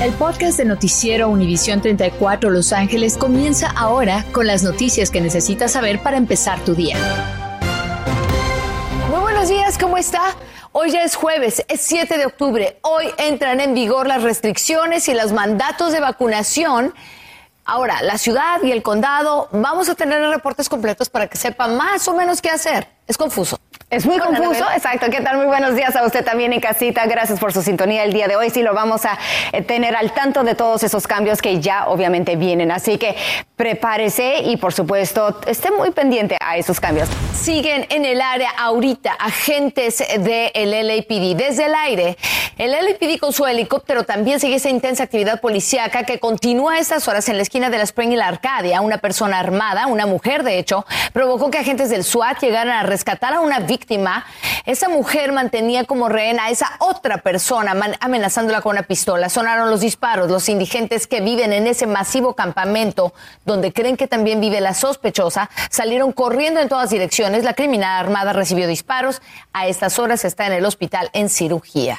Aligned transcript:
El 0.00 0.14
podcast 0.14 0.56
de 0.56 0.64
Noticiero 0.64 1.28
Univisión 1.28 1.82
34 1.82 2.48
Los 2.48 2.72
Ángeles 2.72 3.18
comienza 3.18 3.70
ahora 3.76 4.24
con 4.32 4.46
las 4.46 4.62
noticias 4.62 5.10
que 5.10 5.20
necesitas 5.20 5.72
saber 5.72 6.02
para 6.02 6.16
empezar 6.16 6.58
tu 6.60 6.74
día. 6.74 6.96
Muy 9.10 9.20
buenos 9.20 9.50
días, 9.50 9.76
¿cómo 9.76 9.98
está? 9.98 10.22
Hoy 10.72 10.90
ya 10.90 11.04
es 11.04 11.16
jueves, 11.16 11.62
es 11.68 11.82
7 11.82 12.16
de 12.16 12.24
octubre. 12.24 12.78
Hoy 12.80 13.10
entran 13.18 13.60
en 13.60 13.74
vigor 13.74 14.06
las 14.06 14.22
restricciones 14.22 15.06
y 15.08 15.12
los 15.12 15.32
mandatos 15.32 15.92
de 15.92 16.00
vacunación. 16.00 16.94
Ahora, 17.66 18.00
la 18.00 18.16
ciudad 18.16 18.62
y 18.62 18.72
el 18.72 18.82
condado, 18.82 19.50
vamos 19.52 19.90
a 19.90 19.94
tener 19.94 20.22
reportes 20.30 20.70
completos 20.70 21.10
para 21.10 21.26
que 21.26 21.36
sepa 21.36 21.68
más 21.68 22.08
o 22.08 22.14
menos 22.14 22.40
qué 22.40 22.48
hacer. 22.48 22.88
Es 23.06 23.18
confuso. 23.18 23.60
Es 23.90 24.06
muy 24.06 24.20
confuso, 24.20 24.64
exacto. 24.72 25.10
¿Qué 25.10 25.20
tal? 25.20 25.38
Muy 25.38 25.46
buenos 25.46 25.74
días 25.74 25.96
a 25.96 26.04
usted 26.06 26.24
también 26.24 26.52
en 26.52 26.60
casita. 26.60 27.06
Gracias 27.06 27.40
por 27.40 27.52
su 27.52 27.60
sintonía 27.60 28.04
el 28.04 28.12
día 28.12 28.28
de 28.28 28.36
hoy. 28.36 28.48
Sí, 28.48 28.62
lo 28.62 28.72
vamos 28.72 29.04
a 29.04 29.18
eh, 29.50 29.62
tener 29.62 29.96
al 29.96 30.12
tanto 30.12 30.44
de 30.44 30.54
todos 30.54 30.84
esos 30.84 31.08
cambios 31.08 31.42
que 31.42 31.58
ya 31.58 31.88
obviamente 31.88 32.36
vienen. 32.36 32.70
Así 32.70 32.98
que 32.98 33.16
prepárese 33.56 34.42
y 34.44 34.58
por 34.58 34.72
supuesto 34.72 35.40
esté 35.44 35.72
muy 35.72 35.90
pendiente 35.90 36.36
a 36.40 36.56
esos 36.56 36.78
cambios. 36.78 37.08
Siguen 37.34 37.84
en 37.90 38.04
el 38.04 38.20
área 38.20 38.50
ahorita 38.50 39.10
agentes 39.18 39.98
del 40.20 40.70
LAPD. 40.70 41.34
Desde 41.34 41.66
el 41.66 41.74
aire, 41.74 42.16
el 42.58 42.70
LAPD 42.70 43.18
con 43.18 43.32
su 43.32 43.44
helicóptero 43.44 44.04
también 44.04 44.38
sigue 44.38 44.54
esa 44.54 44.70
intensa 44.70 45.02
actividad 45.02 45.40
policíaca 45.40 46.04
que 46.04 46.20
continúa 46.20 46.74
a 46.74 46.78
estas 46.78 47.08
horas 47.08 47.28
en 47.28 47.38
la 47.38 47.42
esquina 47.42 47.70
de 47.70 47.78
la 47.78 47.84
Spring 47.84 48.12
y 48.12 48.16
la 48.16 48.28
Arcadia. 48.28 48.82
Una 48.82 48.98
persona 48.98 49.40
armada, 49.40 49.88
una 49.88 50.06
mujer 50.06 50.44
de 50.44 50.60
hecho, 50.60 50.86
provocó 51.12 51.50
que 51.50 51.58
agentes 51.58 51.90
del 51.90 52.04
SWAT 52.04 52.38
llegaran 52.40 52.76
a 52.76 52.84
rescatar 52.84 53.34
a 53.34 53.40
una 53.40 53.58
víctima 53.58 53.79
esa 54.66 54.88
mujer 54.88 55.32
mantenía 55.32 55.84
como 55.84 56.08
rehén 56.08 56.38
a 56.38 56.50
esa 56.50 56.72
otra 56.78 57.18
persona, 57.18 57.74
amenazándola 58.00 58.60
con 58.60 58.72
una 58.72 58.82
pistola. 58.82 59.28
Sonaron 59.28 59.70
los 59.70 59.80
disparos. 59.80 60.30
Los 60.30 60.48
indigentes 60.48 61.06
que 61.06 61.20
viven 61.20 61.52
en 61.52 61.66
ese 61.66 61.86
masivo 61.86 62.34
campamento, 62.34 63.12
donde 63.44 63.72
creen 63.72 63.96
que 63.96 64.06
también 64.06 64.40
vive 64.40 64.60
la 64.60 64.74
sospechosa, 64.74 65.50
salieron 65.70 66.12
corriendo 66.12 66.60
en 66.60 66.68
todas 66.68 66.90
direcciones. 66.90 67.44
La 67.44 67.54
criminal 67.54 67.98
armada 67.98 68.32
recibió 68.32 68.66
disparos. 68.66 69.22
A 69.52 69.66
estas 69.66 69.98
horas 69.98 70.24
está 70.24 70.46
en 70.46 70.52
el 70.52 70.64
hospital 70.64 71.10
en 71.12 71.28
cirugía. 71.28 71.98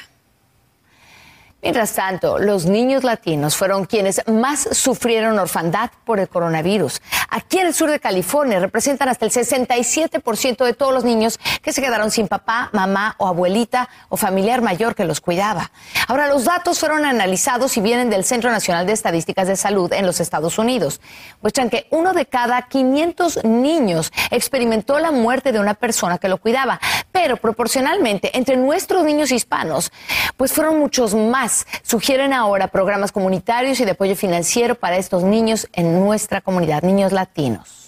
Mientras 1.62 1.92
tanto, 1.92 2.40
los 2.40 2.66
niños 2.66 3.04
latinos 3.04 3.54
fueron 3.54 3.84
quienes 3.84 4.20
más 4.26 4.68
sufrieron 4.72 5.38
orfandad 5.38 5.90
por 6.04 6.18
el 6.18 6.28
coronavirus. 6.28 7.00
Aquí 7.30 7.60
en 7.60 7.68
el 7.68 7.72
sur 7.72 7.88
de 7.88 8.00
California 8.00 8.58
representan 8.58 9.08
hasta 9.08 9.26
el 9.26 9.30
67% 9.30 10.64
de 10.64 10.74
todos 10.74 10.92
los 10.92 11.04
niños 11.04 11.38
que 11.62 11.72
se 11.72 11.80
quedaron 11.80 12.10
sin 12.10 12.26
papá, 12.26 12.68
mamá 12.72 13.14
o 13.18 13.28
abuelita 13.28 13.88
o 14.08 14.16
familiar 14.16 14.60
mayor 14.60 14.96
que 14.96 15.04
los 15.04 15.20
cuidaba. 15.20 15.70
Ahora, 16.08 16.26
los 16.26 16.46
datos 16.46 16.80
fueron 16.80 17.04
analizados 17.04 17.76
y 17.76 17.80
vienen 17.80 18.10
del 18.10 18.24
Centro 18.24 18.50
Nacional 18.50 18.84
de 18.84 18.94
Estadísticas 18.94 19.46
de 19.46 19.54
Salud 19.54 19.92
en 19.92 20.04
los 20.04 20.18
Estados 20.18 20.58
Unidos. 20.58 21.00
Muestran 21.42 21.70
que 21.70 21.86
uno 21.90 22.12
de 22.12 22.26
cada 22.26 22.62
500 22.62 23.44
niños 23.44 24.12
experimentó 24.32 24.98
la 24.98 25.12
muerte 25.12 25.52
de 25.52 25.60
una 25.60 25.74
persona 25.74 26.18
que 26.18 26.26
lo 26.26 26.38
cuidaba, 26.38 26.80
pero 27.12 27.36
proporcionalmente 27.36 28.36
entre 28.36 28.56
nuestros 28.56 29.04
niños 29.04 29.30
hispanos, 29.30 29.92
pues 30.36 30.52
fueron 30.52 30.80
muchos 30.80 31.14
más 31.14 31.51
Sugieren 31.82 32.32
ahora 32.32 32.68
programas 32.68 33.12
comunitarios 33.12 33.80
y 33.80 33.84
de 33.84 33.92
apoyo 33.92 34.16
financiero 34.16 34.74
para 34.74 34.96
estos 34.96 35.22
niños 35.22 35.68
en 35.72 36.00
nuestra 36.00 36.40
comunidad, 36.40 36.82
niños 36.82 37.12
latinos. 37.12 37.81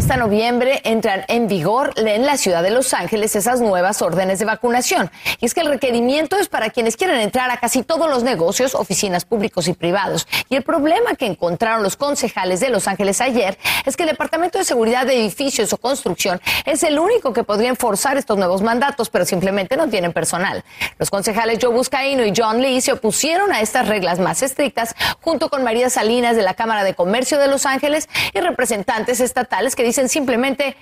Hasta 0.00 0.16
noviembre 0.16 0.80
entran 0.84 1.26
en 1.28 1.46
vigor 1.46 1.92
en 1.96 2.24
la 2.24 2.38
ciudad 2.38 2.62
de 2.62 2.70
Los 2.70 2.94
Ángeles 2.94 3.36
esas 3.36 3.60
nuevas 3.60 4.00
órdenes 4.00 4.38
de 4.38 4.46
vacunación. 4.46 5.10
Y 5.40 5.46
es 5.46 5.52
que 5.52 5.60
el 5.60 5.68
requerimiento 5.68 6.38
es 6.38 6.48
para 6.48 6.70
quienes 6.70 6.96
quieren 6.96 7.20
entrar 7.20 7.50
a 7.50 7.58
casi 7.58 7.82
todos 7.82 8.08
los 8.08 8.22
negocios, 8.22 8.74
oficinas 8.74 9.26
públicos 9.26 9.68
y 9.68 9.74
privados. 9.74 10.26
Y 10.48 10.56
el 10.56 10.62
problema 10.62 11.16
que 11.16 11.26
encontraron 11.26 11.82
los 11.82 11.96
concejales 11.96 12.60
de 12.60 12.70
Los 12.70 12.88
Ángeles 12.88 13.20
ayer 13.20 13.58
es 13.84 13.96
que 13.96 14.04
el 14.04 14.08
Departamento 14.08 14.58
de 14.58 14.64
Seguridad 14.64 15.04
de 15.04 15.20
Edificios 15.20 15.72
o 15.74 15.76
Construcción 15.76 16.40
es 16.64 16.82
el 16.82 16.98
único 16.98 17.34
que 17.34 17.44
podría 17.44 17.68
enforzar 17.68 18.16
estos 18.16 18.38
nuevos 18.38 18.62
mandatos, 18.62 19.10
pero 19.10 19.26
simplemente 19.26 19.76
no 19.76 19.88
tienen 19.88 20.14
personal. 20.14 20.64
Los 20.98 21.10
concejales 21.10 21.58
Joe 21.60 21.74
Buscaino 21.74 22.24
y 22.24 22.32
John 22.34 22.62
Lee 22.62 22.80
se 22.80 22.92
opusieron 22.92 23.52
a 23.52 23.60
estas 23.60 23.86
reglas 23.86 24.18
más 24.18 24.42
estrictas 24.42 24.94
junto 25.20 25.50
con 25.50 25.62
María 25.62 25.90
Salinas 25.90 26.36
de 26.36 26.42
la 26.42 26.54
Cámara 26.54 26.84
de 26.84 26.94
Comercio 26.94 27.38
de 27.38 27.48
Los 27.48 27.66
Ángeles 27.66 28.08
y 28.32 28.40
representantes 28.40 29.20
estatales 29.20 29.49
que 29.76 29.82
dicen 29.82 30.08
simplemente 30.08 30.76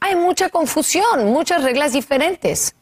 hay 0.00 0.16
mucha 0.16 0.48
confusión, 0.48 1.26
muchas 1.26 1.62
reglas 1.62 1.92
diferentes. 1.92 2.74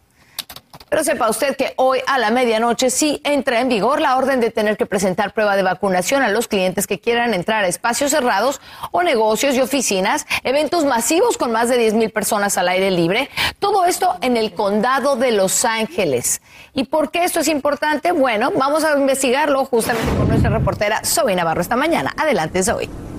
Pero 0.89 1.03
sepa 1.03 1.29
usted 1.29 1.57
que 1.57 1.73
hoy 1.77 1.99
a 2.07 2.19
la 2.19 2.31
medianoche 2.31 2.89
sí 2.89 3.21
entra 3.25 3.61
en 3.61 3.69
vigor 3.69 4.01
la 4.01 4.17
orden 4.17 4.41
de 4.41 4.51
tener 4.51 4.77
que 4.77 4.87
presentar 4.87 5.33
prueba 5.33 5.57
de 5.57 5.63
vacunación 5.63 6.23
a 6.23 6.29
los 6.29 6.47
clientes 6.47 6.87
que 6.87 7.01
quieran 7.01 7.35
entrar 7.35 7.65
a 7.65 7.69
espacios 7.69 8.13
cerrados 8.13 8.61
o 8.93 9.03
negocios 9.03 9.57
y 9.57 9.61
oficinas, 9.61 10.25
eventos 10.45 10.85
masivos 10.85 11.37
con 11.37 11.51
más 11.51 11.69
de 11.69 11.79
10 11.79 11.95
mil 11.95 12.11
personas 12.11 12.59
al 12.59 12.69
aire 12.69 12.93
libre. 12.93 13.29
Todo 13.59 13.87
esto 13.87 14.17
en 14.21 14.37
el 14.37 14.55
condado 14.55 15.17
de 15.17 15.33
Los 15.33 15.65
Ángeles. 15.65 16.41
¿Y 16.75 16.85
por 16.85 17.11
qué 17.11 17.25
esto 17.25 17.41
es 17.41 17.49
importante? 17.49 18.13
Bueno, 18.13 18.53
vamos 18.57 18.85
a 18.85 18.97
investigarlo 18.97 19.65
justamente 19.65 20.17
con 20.17 20.29
nuestra 20.29 20.51
reportera 20.51 21.03
Zoe 21.05 21.35
Navarro 21.35 21.61
esta 21.61 21.77
mañana. 21.77 22.15
Adelante, 22.17 22.63
Zoe. 22.63 23.14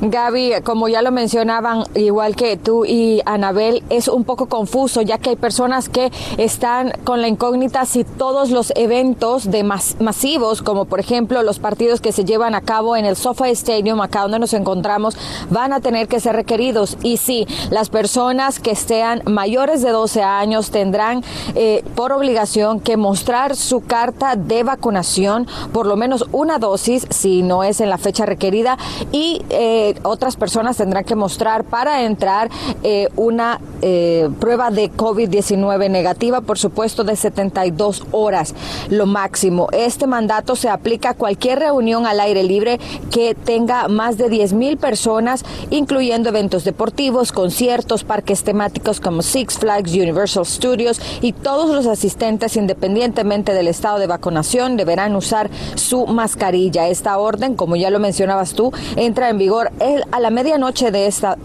Gaby, 0.00 0.54
como 0.62 0.88
ya 0.88 1.02
lo 1.02 1.10
mencionaban, 1.10 1.84
igual 1.94 2.36
que 2.36 2.56
tú 2.56 2.84
y 2.84 3.22
Anabel, 3.24 3.82
es 3.90 4.08
un 4.08 4.24
poco 4.24 4.46
confuso 4.46 5.02
ya 5.02 5.18
que 5.18 5.30
hay 5.30 5.36
personas 5.36 5.88
que 5.88 6.12
están 6.36 6.92
con 7.04 7.22
la 7.22 7.28
incógnita 7.28 7.84
si 7.86 8.04
todos 8.04 8.50
los 8.50 8.72
eventos 8.76 9.50
de 9.50 9.62
masivos, 9.64 10.62
como 10.62 10.84
por 10.84 11.00
ejemplo 11.00 11.42
los 11.42 11.58
partidos 11.58 12.00
que 12.00 12.12
se 12.12 12.24
llevan 12.24 12.54
a 12.54 12.60
cabo 12.60 12.96
en 12.96 13.04
el 13.04 13.16
SoFi 13.16 13.50
Stadium, 13.50 14.00
acá 14.00 14.22
donde 14.22 14.38
nos 14.38 14.52
encontramos, 14.52 15.16
van 15.50 15.72
a 15.72 15.80
tener 15.80 16.08
que 16.08 16.20
ser 16.20 16.36
requeridos. 16.36 16.98
Y 17.02 17.16
sí, 17.16 17.46
las 17.70 17.88
personas 17.88 18.60
que 18.60 18.72
estén 18.72 19.22
mayores 19.24 19.82
de 19.82 19.90
12 19.90 20.22
años 20.22 20.70
tendrán 20.70 21.24
eh, 21.54 21.84
por 21.94 22.12
obligación 22.12 22.80
que 22.80 22.96
mostrar 22.96 23.56
su 23.56 23.80
carta 23.80 24.36
de 24.36 24.62
vacunación, 24.62 25.46
por 25.72 25.86
lo 25.86 25.96
menos 25.96 26.26
una 26.32 26.58
dosis, 26.58 27.06
si 27.10 27.42
no 27.42 27.64
es 27.64 27.80
en 27.80 27.90
la 27.90 27.98
fecha 27.98 28.26
requerida, 28.26 28.78
y 29.12 29.42
eh, 29.50 29.85
otras 30.02 30.36
personas 30.36 30.76
tendrán 30.76 31.04
que 31.04 31.14
mostrar 31.14 31.64
para 31.64 32.04
entrar 32.04 32.50
eh, 32.82 33.08
una 33.16 33.60
eh, 33.82 34.28
prueba 34.40 34.70
de 34.70 34.90
COVID-19 34.90 35.90
negativa, 35.90 36.40
por 36.40 36.58
supuesto, 36.58 37.04
de 37.04 37.16
72 37.16 38.04
horas, 38.10 38.54
lo 38.88 39.06
máximo. 39.06 39.68
Este 39.72 40.06
mandato 40.06 40.56
se 40.56 40.68
aplica 40.68 41.10
a 41.10 41.14
cualquier 41.14 41.58
reunión 41.58 42.06
al 42.06 42.20
aire 42.20 42.42
libre 42.42 42.78
que 43.10 43.34
tenga 43.34 43.88
más 43.88 44.18
de 44.18 44.28
10 44.28 44.52
mil 44.54 44.76
personas, 44.76 45.44
incluyendo 45.70 46.28
eventos 46.28 46.64
deportivos, 46.64 47.32
conciertos, 47.32 48.04
parques 48.04 48.44
temáticos 48.44 49.00
como 49.00 49.22
Six 49.22 49.58
Flags, 49.58 49.92
Universal 49.92 50.46
Studios 50.46 51.00
y 51.20 51.32
todos 51.32 51.74
los 51.74 51.86
asistentes, 51.86 52.56
independientemente 52.56 53.52
del 53.52 53.68
estado 53.68 53.98
de 53.98 54.06
vacunación, 54.06 54.76
deberán 54.76 55.16
usar 55.16 55.50
su 55.74 56.06
mascarilla. 56.06 56.88
Esta 56.88 57.18
orden, 57.18 57.54
como 57.54 57.76
ya 57.76 57.90
lo 57.90 57.98
mencionabas 57.98 58.54
tú, 58.54 58.72
entra 58.96 59.28
en 59.28 59.38
vigor 59.38 59.70
a 60.10 60.20
la 60.20 60.30
medianoche 60.30 60.90
de, 60.90 61.06
esta, 61.06 61.36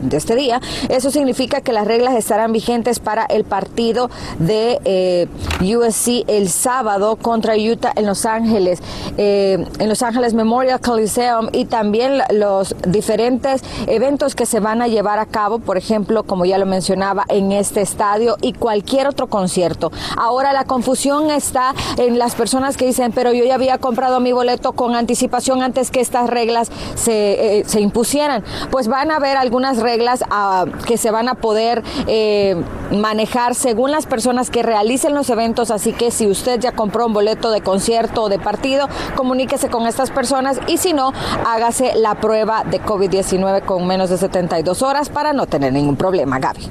de 0.00 0.16
este 0.16 0.34
día. 0.34 0.60
Eso 0.88 1.10
significa 1.10 1.60
que 1.60 1.72
las 1.72 1.86
reglas 1.86 2.14
estarán 2.14 2.52
vigentes 2.52 3.00
para 3.00 3.24
el 3.24 3.44
partido 3.44 4.10
de 4.38 4.78
eh, 4.84 5.26
USC 5.60 6.24
el 6.28 6.48
sábado 6.48 7.16
contra 7.16 7.54
Utah 7.56 7.92
en 7.96 8.06
Los 8.06 8.26
Ángeles, 8.26 8.80
eh, 9.16 9.66
en 9.78 9.88
Los 9.88 10.02
Ángeles 10.02 10.34
Memorial 10.34 10.80
Coliseum 10.80 11.48
y 11.52 11.64
también 11.64 12.20
los 12.30 12.74
diferentes 12.86 13.62
eventos 13.86 14.34
que 14.34 14.46
se 14.46 14.60
van 14.60 14.82
a 14.82 14.88
llevar 14.88 15.18
a 15.18 15.26
cabo, 15.26 15.58
por 15.58 15.76
ejemplo, 15.76 16.24
como 16.24 16.44
ya 16.44 16.58
lo 16.58 16.66
mencionaba, 16.66 17.24
en 17.28 17.52
este 17.52 17.80
estadio 17.80 18.36
y 18.40 18.52
cualquier 18.52 19.06
otro 19.06 19.28
concierto. 19.28 19.90
Ahora 20.16 20.52
la 20.52 20.64
confusión 20.64 21.30
está 21.30 21.74
en 21.96 22.18
las 22.18 22.34
personas 22.34 22.76
que 22.76 22.86
dicen, 22.86 23.12
pero 23.12 23.32
yo 23.32 23.44
ya 23.44 23.54
había 23.54 23.78
comprado 23.78 24.20
mi 24.20 24.32
boleto 24.32 24.72
con 24.72 24.94
anticipación 24.94 25.62
antes 25.62 25.90
que 25.90 26.00
estas 26.00 26.28
reglas 26.28 26.70
se 26.94 27.37
eh, 27.38 27.62
se 27.66 27.80
impusieran. 27.80 28.44
Pues 28.70 28.88
van 28.88 29.10
a 29.10 29.16
haber 29.16 29.36
algunas 29.36 29.78
reglas 29.78 30.24
ah, 30.30 30.66
que 30.86 30.96
se 30.96 31.10
van 31.10 31.28
a 31.28 31.34
poder 31.34 31.82
eh, 32.06 32.56
manejar 32.90 33.54
según 33.54 33.90
las 33.90 34.06
personas 34.06 34.50
que 34.50 34.62
realicen 34.62 35.14
los 35.14 35.30
eventos, 35.30 35.70
así 35.70 35.92
que 35.92 36.10
si 36.10 36.26
usted 36.26 36.60
ya 36.60 36.72
compró 36.72 37.06
un 37.06 37.12
boleto 37.12 37.50
de 37.50 37.60
concierto 37.60 38.24
o 38.24 38.28
de 38.28 38.38
partido, 38.38 38.88
comuníquese 39.16 39.68
con 39.68 39.86
estas 39.86 40.10
personas 40.10 40.60
y 40.66 40.78
si 40.78 40.92
no, 40.92 41.12
hágase 41.46 41.92
la 41.96 42.14
prueba 42.16 42.64
de 42.64 42.80
COVID-19 42.80 43.62
con 43.62 43.86
menos 43.86 44.10
de 44.10 44.18
72 44.18 44.82
horas 44.82 45.08
para 45.08 45.32
no 45.32 45.46
tener 45.46 45.72
ningún 45.72 45.96
problema, 45.96 46.38
Gaby. 46.38 46.68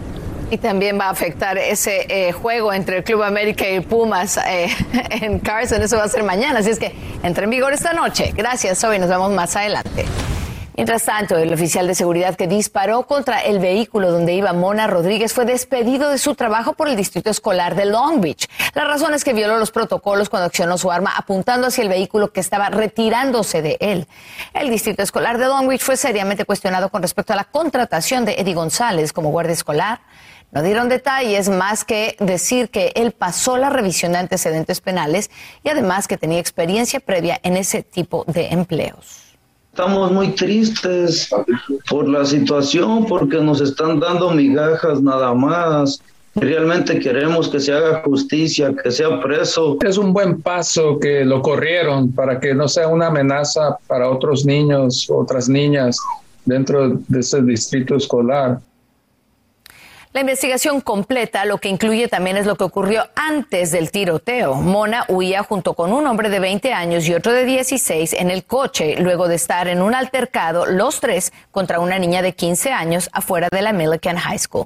Y 0.49 0.57
también 0.57 0.97
va 0.97 1.05
a 1.05 1.09
afectar 1.09 1.57
ese 1.57 2.05
eh, 2.07 2.31
juego 2.31 2.71
entre 2.71 2.97
el 2.97 3.03
Club 3.03 3.23
América 3.23 3.69
y 3.69 3.81
Pumas 3.81 4.39
en 5.09 5.39
Carson. 5.39 5.81
Eso 5.81 5.97
va 5.97 6.05
a 6.05 6.07
ser 6.07 6.23
mañana. 6.23 6.59
Así 6.59 6.69
es 6.69 6.79
que 6.79 6.93
entra 7.21 7.43
en 7.43 7.49
vigor 7.49 7.73
esta 7.73 7.91
noche. 7.93 8.31
Gracias, 8.33 8.77
Soy. 8.77 8.97
Nos 8.97 9.09
vemos 9.09 9.31
más 9.31 9.55
adelante. 9.57 10.05
Mientras 10.77 11.05
tanto, 11.05 11.35
el 11.37 11.51
oficial 11.51 11.87
de 11.87 11.95
seguridad 11.95 12.35
que 12.35 12.45
disparó 12.45 13.07
contra 13.07 13.39
el 13.39 13.57
vehículo 13.57 14.11
donde 14.11 14.35
iba 14.35 14.53
Mona 14.53 14.85
Rodríguez 14.85 15.33
fue 15.33 15.43
despedido 15.43 16.11
de 16.11 16.19
su 16.19 16.35
trabajo 16.35 16.73
por 16.73 16.87
el 16.87 16.95
distrito 16.95 17.31
escolar 17.31 17.73
de 17.73 17.85
Long 17.85 18.21
Beach. 18.21 18.47
La 18.75 18.83
razón 18.83 19.15
es 19.15 19.23
que 19.23 19.33
violó 19.33 19.57
los 19.57 19.71
protocolos 19.71 20.29
cuando 20.29 20.45
accionó 20.45 20.77
su 20.77 20.91
arma 20.91 21.11
apuntando 21.17 21.65
hacia 21.65 21.81
el 21.81 21.89
vehículo 21.89 22.31
que 22.31 22.41
estaba 22.41 22.69
retirándose 22.69 23.63
de 23.63 23.77
él. 23.79 24.07
El 24.53 24.69
distrito 24.69 25.01
escolar 25.01 25.39
de 25.39 25.47
Long 25.47 25.67
Beach 25.67 25.81
fue 25.81 25.97
seriamente 25.97 26.45
cuestionado 26.45 26.89
con 26.89 27.01
respecto 27.01 27.33
a 27.33 27.37
la 27.37 27.45
contratación 27.45 28.23
de 28.23 28.33
Eddie 28.33 28.53
González 28.53 29.13
como 29.13 29.31
guardia 29.31 29.53
escolar. 29.53 30.01
No 30.51 30.61
dieron 30.61 30.89
detalles 30.89 31.49
más 31.49 31.85
que 31.85 32.15
decir 32.19 32.69
que 32.69 32.91
él 32.93 33.13
pasó 33.13 33.57
la 33.57 33.71
revisión 33.71 34.11
de 34.11 34.19
antecedentes 34.19 34.79
penales 34.79 35.31
y 35.63 35.69
además 35.69 36.07
que 36.07 36.17
tenía 36.17 36.37
experiencia 36.37 36.99
previa 36.99 37.39
en 37.41 37.57
ese 37.57 37.81
tipo 37.81 38.25
de 38.27 38.49
empleos. 38.49 39.26
Estamos 39.77 40.11
muy 40.11 40.29
tristes 40.29 41.29
por 41.87 42.09
la 42.09 42.25
situación 42.25 43.05
porque 43.05 43.39
nos 43.39 43.61
están 43.61 43.99
dando 43.99 44.31
migajas 44.31 45.03
nada 45.03 45.35
más. 45.35 46.01
Realmente 46.33 46.97
queremos 46.97 47.47
que 47.47 47.59
se 47.59 47.73
haga 47.73 48.01
justicia, 48.03 48.73
que 48.83 48.89
sea 48.89 49.21
preso. 49.21 49.77
Es 49.85 49.99
un 49.99 50.13
buen 50.13 50.41
paso 50.41 50.97
que 50.97 51.23
lo 51.23 51.43
corrieron 51.43 52.11
para 52.11 52.39
que 52.39 52.55
no 52.55 52.67
sea 52.67 52.87
una 52.87 53.05
amenaza 53.05 53.77
para 53.85 54.09
otros 54.09 54.47
niños, 54.47 55.07
otras 55.11 55.47
niñas 55.47 55.99
dentro 56.43 56.99
de 57.07 57.19
ese 57.19 57.43
distrito 57.43 57.97
escolar. 57.97 58.59
La 60.17 60.21
investigación 60.21 60.81
completa 60.81 61.45
lo 61.45 61.59
que 61.59 61.69
incluye 61.69 62.07
también 62.07 62.37
es 62.37 62.47
lo 62.47 62.55
que 62.55 62.63
ocurrió 62.63 63.03
antes 63.15 63.69
del 63.69 63.91
tiroteo. 63.91 64.55
Mona 64.55 65.05
huía 65.09 65.43
junto 65.43 65.75
con 65.75 65.93
un 65.93 66.07
hombre 66.07 66.31
de 66.31 66.39
20 66.39 66.73
años 66.73 67.07
y 67.07 67.13
otro 67.13 67.31
de 67.31 67.45
16 67.45 68.13
en 68.13 68.31
el 68.31 68.43
coche 68.43 68.95
luego 68.97 69.27
de 69.27 69.35
estar 69.35 69.67
en 69.67 69.79
un 69.79 69.93
altercado 69.93 70.65
los 70.65 71.01
tres 71.01 71.31
contra 71.51 71.79
una 71.79 71.99
niña 71.99 72.23
de 72.23 72.33
15 72.33 72.71
años 72.71 73.11
afuera 73.13 73.49
de 73.51 73.61
la 73.61 73.73
Millikan 73.73 74.17
High 74.17 74.39
School. 74.39 74.65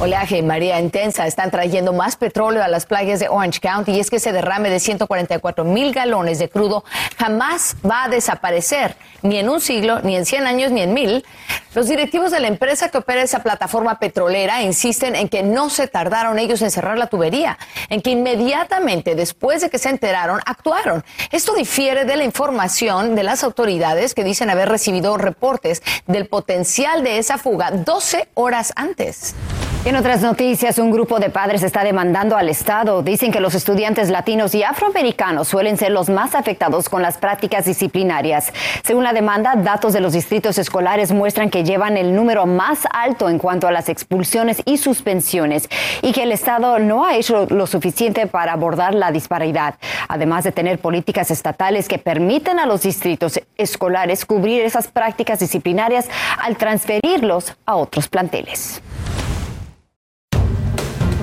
Oleaje 0.00 0.38
y 0.38 0.42
María 0.42 0.80
intensa 0.80 1.26
están 1.26 1.50
trayendo 1.50 1.92
más 1.92 2.16
petróleo 2.16 2.64
a 2.64 2.68
las 2.68 2.86
playas 2.86 3.20
de 3.20 3.28
Orange 3.28 3.60
County 3.60 3.92
y 3.92 4.00
es 4.00 4.08
que 4.08 4.16
ese 4.16 4.32
derrame 4.32 4.70
de 4.70 4.80
144 4.80 5.62
mil 5.62 5.92
galones 5.92 6.38
de 6.38 6.48
crudo 6.48 6.84
jamás 7.18 7.76
va 7.84 8.04
a 8.04 8.08
desaparecer, 8.08 8.96
ni 9.20 9.36
en 9.36 9.50
un 9.50 9.60
siglo, 9.60 10.00
ni 10.00 10.16
en 10.16 10.24
100 10.24 10.46
años, 10.46 10.72
ni 10.72 10.80
en 10.80 10.94
mil. 10.94 11.26
Los 11.74 11.86
directivos 11.86 12.30
de 12.30 12.40
la 12.40 12.48
empresa 12.48 12.88
que 12.88 12.96
opera 12.96 13.20
esa 13.20 13.42
plataforma 13.42 13.98
petrolera 13.98 14.62
insisten 14.62 15.14
en 15.14 15.28
que 15.28 15.42
no 15.42 15.68
se 15.68 15.86
tardaron 15.86 16.38
ellos 16.38 16.62
en 16.62 16.70
cerrar 16.70 16.96
la 16.96 17.08
tubería, 17.08 17.58
en 17.90 18.00
que 18.00 18.12
inmediatamente 18.12 19.14
después 19.14 19.60
de 19.60 19.68
que 19.68 19.78
se 19.78 19.90
enteraron 19.90 20.40
actuaron. 20.46 21.04
Esto 21.30 21.52
difiere 21.52 22.06
de 22.06 22.16
la 22.16 22.24
información 22.24 23.14
de 23.14 23.22
las 23.22 23.44
autoridades 23.44 24.14
que 24.14 24.24
dicen 24.24 24.48
haber 24.48 24.70
recibido 24.70 25.18
reportes 25.18 25.82
del 26.06 26.26
potencial 26.26 27.04
de 27.04 27.18
esa 27.18 27.36
fuga 27.36 27.70
12 27.70 28.28
horas 28.32 28.72
antes. 28.76 29.34
En 29.82 29.96
otras 29.96 30.20
noticias, 30.20 30.76
un 30.76 30.90
grupo 30.90 31.20
de 31.20 31.30
padres 31.30 31.62
está 31.62 31.82
demandando 31.84 32.36
al 32.36 32.50
Estado. 32.50 33.02
Dicen 33.02 33.32
que 33.32 33.40
los 33.40 33.54
estudiantes 33.54 34.10
latinos 34.10 34.54
y 34.54 34.62
afroamericanos 34.62 35.48
suelen 35.48 35.78
ser 35.78 35.90
los 35.90 36.10
más 36.10 36.34
afectados 36.34 36.90
con 36.90 37.00
las 37.00 37.16
prácticas 37.16 37.64
disciplinarias. 37.64 38.52
Según 38.84 39.04
la 39.04 39.14
demanda, 39.14 39.54
datos 39.56 39.94
de 39.94 40.00
los 40.00 40.12
distritos 40.12 40.58
escolares 40.58 41.12
muestran 41.12 41.48
que 41.48 41.64
llevan 41.64 41.96
el 41.96 42.14
número 42.14 42.44
más 42.44 42.80
alto 42.92 43.30
en 43.30 43.38
cuanto 43.38 43.68
a 43.68 43.72
las 43.72 43.88
expulsiones 43.88 44.60
y 44.66 44.76
suspensiones 44.76 45.66
y 46.02 46.12
que 46.12 46.24
el 46.24 46.32
Estado 46.32 46.78
no 46.78 47.06
ha 47.06 47.16
hecho 47.16 47.46
lo 47.48 47.66
suficiente 47.66 48.26
para 48.26 48.52
abordar 48.52 48.94
la 48.94 49.10
disparidad, 49.10 49.76
además 50.08 50.44
de 50.44 50.52
tener 50.52 50.78
políticas 50.78 51.30
estatales 51.30 51.88
que 51.88 51.96
permiten 51.96 52.58
a 52.58 52.66
los 52.66 52.82
distritos 52.82 53.40
escolares 53.56 54.26
cubrir 54.26 54.60
esas 54.60 54.88
prácticas 54.88 55.40
disciplinarias 55.40 56.06
al 56.38 56.58
transferirlos 56.58 57.56
a 57.64 57.76
otros 57.76 58.08
planteles. 58.08 58.82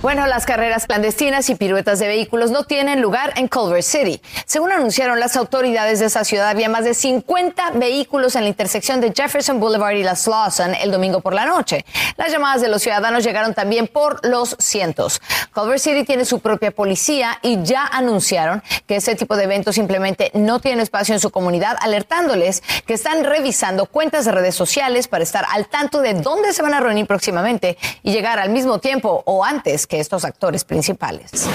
Bueno, 0.00 0.28
las 0.28 0.46
carreras 0.46 0.86
clandestinas 0.86 1.50
y 1.50 1.56
piruetas 1.56 1.98
de 1.98 2.06
vehículos 2.06 2.52
no 2.52 2.62
tienen 2.62 3.02
lugar 3.02 3.32
en 3.34 3.48
Culver 3.48 3.82
City. 3.82 4.22
Según 4.46 4.70
anunciaron 4.70 5.18
las 5.18 5.34
autoridades 5.34 5.98
de 5.98 6.06
esa 6.06 6.22
ciudad, 6.22 6.48
había 6.48 6.68
más 6.68 6.84
de 6.84 6.94
50 6.94 7.72
vehículos 7.72 8.36
en 8.36 8.42
la 8.42 8.48
intersección 8.48 9.00
de 9.00 9.12
Jefferson 9.12 9.58
Boulevard 9.58 9.96
y 9.96 10.04
Las 10.04 10.28
Lawson 10.28 10.72
el 10.76 10.92
domingo 10.92 11.20
por 11.20 11.34
la 11.34 11.46
noche. 11.46 11.84
Las 12.16 12.30
llamadas 12.30 12.62
de 12.62 12.68
los 12.68 12.80
ciudadanos 12.80 13.24
llegaron 13.24 13.54
también 13.54 13.88
por 13.88 14.24
los 14.24 14.54
cientos. 14.60 15.20
Culver 15.52 15.80
City 15.80 16.04
tiene 16.04 16.24
su 16.24 16.38
propia 16.38 16.70
policía 16.70 17.40
y 17.42 17.60
ya 17.64 17.84
anunciaron 17.84 18.62
que 18.86 18.96
ese 18.96 19.16
tipo 19.16 19.36
de 19.36 19.44
eventos 19.44 19.74
simplemente 19.74 20.30
no 20.32 20.60
tienen 20.60 20.78
espacio 20.78 21.12
en 21.12 21.20
su 21.20 21.30
comunidad, 21.30 21.76
alertándoles 21.80 22.62
que 22.86 22.94
están 22.94 23.24
revisando 23.24 23.86
cuentas 23.86 24.26
de 24.26 24.30
redes 24.30 24.54
sociales 24.54 25.08
para 25.08 25.24
estar 25.24 25.44
al 25.50 25.66
tanto 25.66 26.02
de 26.02 26.14
dónde 26.14 26.52
se 26.52 26.62
van 26.62 26.74
a 26.74 26.78
reunir 26.78 27.08
próximamente 27.08 27.76
y 28.04 28.12
llegar 28.12 28.38
al 28.38 28.50
mismo 28.50 28.78
tiempo 28.78 29.24
o 29.26 29.44
antes 29.44 29.87
que 29.88 30.00
estos 30.00 30.24
actores 30.24 30.64
principales. 30.64 31.48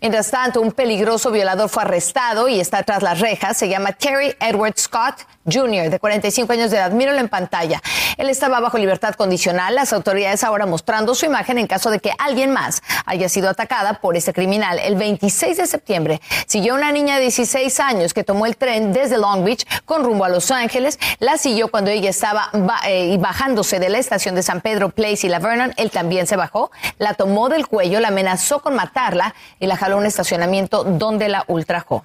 Mientras 0.00 0.30
tanto, 0.30 0.60
un 0.60 0.70
peligroso 0.70 1.32
violador 1.32 1.68
fue 1.68 1.82
arrestado 1.82 2.48
y 2.48 2.60
está 2.60 2.84
tras 2.84 3.02
las 3.02 3.18
rejas. 3.18 3.56
Se 3.56 3.68
llama 3.68 3.90
Terry 3.92 4.32
Edward 4.38 4.74
Scott 4.78 5.26
Jr., 5.50 5.90
de 5.90 5.98
45 5.98 6.52
años 6.52 6.70
de 6.70 6.76
edad. 6.76 6.92
Míralo 6.92 7.18
en 7.18 7.28
pantalla. 7.28 7.82
Él 8.16 8.28
estaba 8.28 8.60
bajo 8.60 8.78
libertad 8.78 9.14
condicional. 9.14 9.74
Las 9.74 9.92
autoridades 9.92 10.44
ahora 10.44 10.66
mostrando 10.66 11.16
su 11.16 11.26
imagen 11.26 11.58
en 11.58 11.66
caso 11.66 11.90
de 11.90 11.98
que 11.98 12.12
alguien 12.18 12.52
más 12.52 12.82
haya 13.06 13.28
sido 13.28 13.48
atacada 13.48 13.94
por 13.94 14.16
este 14.16 14.32
criminal. 14.32 14.78
El 14.78 14.94
26 14.94 15.56
de 15.56 15.66
septiembre 15.66 16.20
siguió 16.46 16.74
una 16.74 16.92
niña 16.92 17.16
de 17.16 17.22
16 17.22 17.80
años 17.80 18.14
que 18.14 18.22
tomó 18.22 18.46
el 18.46 18.56
tren 18.56 18.92
desde 18.92 19.18
Long 19.18 19.44
Beach 19.44 19.66
con 19.84 20.04
rumbo 20.04 20.24
a 20.24 20.28
Los 20.28 20.52
Ángeles. 20.52 21.00
La 21.18 21.38
siguió 21.38 21.68
cuando 21.72 21.90
ella 21.90 22.10
estaba 22.10 22.50
eh, 22.86 23.16
bajándose 23.18 23.80
de 23.80 23.88
la 23.88 23.98
estación 23.98 24.36
de 24.36 24.44
San 24.44 24.60
Pedro 24.60 24.90
Place 24.90 25.26
y 25.26 25.30
la 25.30 25.40
Vernon. 25.40 25.72
Él 25.76 25.90
también 25.90 26.28
se 26.28 26.36
bajó, 26.36 26.70
la 26.98 27.14
tomó 27.14 27.48
del 27.48 27.66
cuello, 27.66 27.98
la 27.98 28.08
amenazó 28.08 28.60
con 28.60 28.76
matarla 28.76 29.34
y 29.58 29.66
la 29.66 29.76
a 29.92 29.96
un 29.96 30.06
estacionamiento 30.06 30.84
donde 30.84 31.28
la 31.28 31.44
ultrajó. 31.46 32.04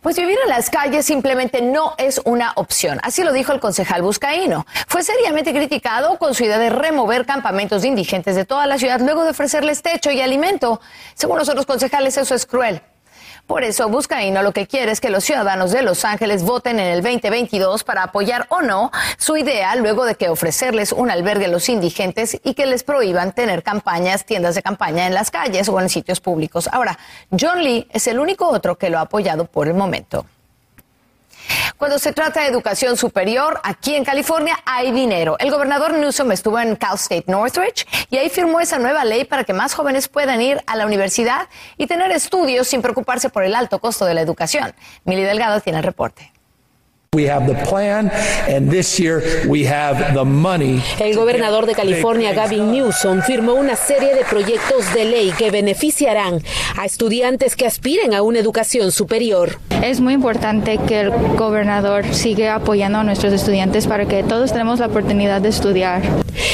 Pues 0.00 0.16
vivir 0.16 0.38
en 0.42 0.48
las 0.48 0.70
calles 0.70 1.04
simplemente 1.04 1.60
no 1.60 1.92
es 1.98 2.22
una 2.24 2.52
opción. 2.56 2.98
Así 3.02 3.22
lo 3.22 3.34
dijo 3.34 3.52
el 3.52 3.60
concejal 3.60 4.00
Buscaíno. 4.00 4.64
Fue 4.86 5.02
seriamente 5.02 5.52
criticado 5.52 6.18
con 6.18 6.34
su 6.34 6.44
idea 6.44 6.58
de 6.58 6.70
remover 6.70 7.26
campamentos 7.26 7.82
de 7.82 7.88
indigentes 7.88 8.34
de 8.34 8.46
toda 8.46 8.66
la 8.66 8.78
ciudad 8.78 8.98
luego 9.00 9.24
de 9.24 9.30
ofrecerles 9.30 9.82
techo 9.82 10.10
y 10.10 10.22
alimento. 10.22 10.80
Según 11.12 11.36
los 11.36 11.50
otros 11.50 11.66
concejales, 11.66 12.16
eso 12.16 12.34
es 12.34 12.46
cruel. 12.46 12.80
Por 13.50 13.64
eso 13.64 13.88
Buscaíno 13.88 14.44
lo 14.44 14.52
que 14.52 14.68
quiere 14.68 14.92
es 14.92 15.00
que 15.00 15.10
los 15.10 15.24
ciudadanos 15.24 15.72
de 15.72 15.82
Los 15.82 16.04
Ángeles 16.04 16.44
voten 16.44 16.78
en 16.78 16.86
el 16.86 17.02
2022 17.02 17.82
para 17.82 18.04
apoyar 18.04 18.46
o 18.48 18.62
no 18.62 18.92
su 19.18 19.36
idea 19.36 19.74
luego 19.74 20.04
de 20.04 20.14
que 20.14 20.28
ofrecerles 20.28 20.92
un 20.92 21.10
albergue 21.10 21.46
a 21.46 21.48
los 21.48 21.68
indigentes 21.68 22.40
y 22.44 22.54
que 22.54 22.66
les 22.66 22.84
prohíban 22.84 23.32
tener 23.32 23.64
campañas, 23.64 24.24
tiendas 24.24 24.54
de 24.54 24.62
campaña 24.62 25.08
en 25.08 25.14
las 25.14 25.32
calles 25.32 25.68
o 25.68 25.80
en 25.80 25.88
sitios 25.88 26.20
públicos. 26.20 26.68
Ahora, 26.70 26.96
John 27.32 27.64
Lee 27.64 27.88
es 27.90 28.06
el 28.06 28.20
único 28.20 28.46
otro 28.46 28.78
que 28.78 28.88
lo 28.88 28.98
ha 28.98 29.02
apoyado 29.02 29.46
por 29.46 29.66
el 29.66 29.74
momento. 29.74 30.26
Cuando 31.80 31.98
se 31.98 32.12
trata 32.12 32.42
de 32.42 32.48
educación 32.48 32.98
superior, 32.98 33.58
aquí 33.64 33.94
en 33.94 34.04
California 34.04 34.54
hay 34.66 34.92
dinero. 34.92 35.36
El 35.38 35.50
gobernador 35.50 35.94
Newsom 35.94 36.30
estuvo 36.30 36.60
en 36.60 36.76
Cal 36.76 36.96
State 36.96 37.24
Northridge 37.26 37.86
y 38.10 38.18
ahí 38.18 38.28
firmó 38.28 38.60
esa 38.60 38.78
nueva 38.78 39.02
ley 39.06 39.24
para 39.24 39.44
que 39.44 39.54
más 39.54 39.72
jóvenes 39.72 40.06
puedan 40.06 40.42
ir 40.42 40.62
a 40.66 40.76
la 40.76 40.84
universidad 40.84 41.48
y 41.78 41.86
tener 41.86 42.10
estudios 42.10 42.68
sin 42.68 42.82
preocuparse 42.82 43.30
por 43.30 43.44
el 43.44 43.54
alto 43.54 43.78
costo 43.78 44.04
de 44.04 44.12
la 44.12 44.20
educación. 44.20 44.74
Mili 45.06 45.22
Delgado 45.22 45.62
tiene 45.62 45.78
el 45.78 45.84
reporte. 45.86 46.30
El 51.00 51.16
gobernador 51.16 51.66
de 51.66 51.74
California, 51.74 52.32
Gavin 52.32 52.70
Newsom, 52.70 53.22
firmó 53.22 53.54
una 53.54 53.74
serie 53.74 54.14
de 54.14 54.22
proyectos 54.22 54.94
de 54.94 55.06
ley 55.06 55.32
que 55.36 55.50
beneficiarán 55.50 56.40
a 56.78 56.84
estudiantes 56.84 57.56
que 57.56 57.66
aspiren 57.66 58.14
a 58.14 58.22
una 58.22 58.38
educación 58.38 58.92
superior. 58.92 59.58
Es 59.82 59.98
muy 59.98 60.14
importante 60.14 60.78
que 60.86 61.00
el 61.00 61.10
gobernador 61.10 62.04
siga 62.14 62.54
apoyando 62.54 62.98
a 62.98 63.02
nuestros 63.02 63.32
estudiantes 63.32 63.88
para 63.88 64.06
que 64.06 64.22
todos 64.22 64.52
tenemos 64.52 64.78
la 64.78 64.86
oportunidad 64.86 65.40
de 65.40 65.48
estudiar. 65.48 66.02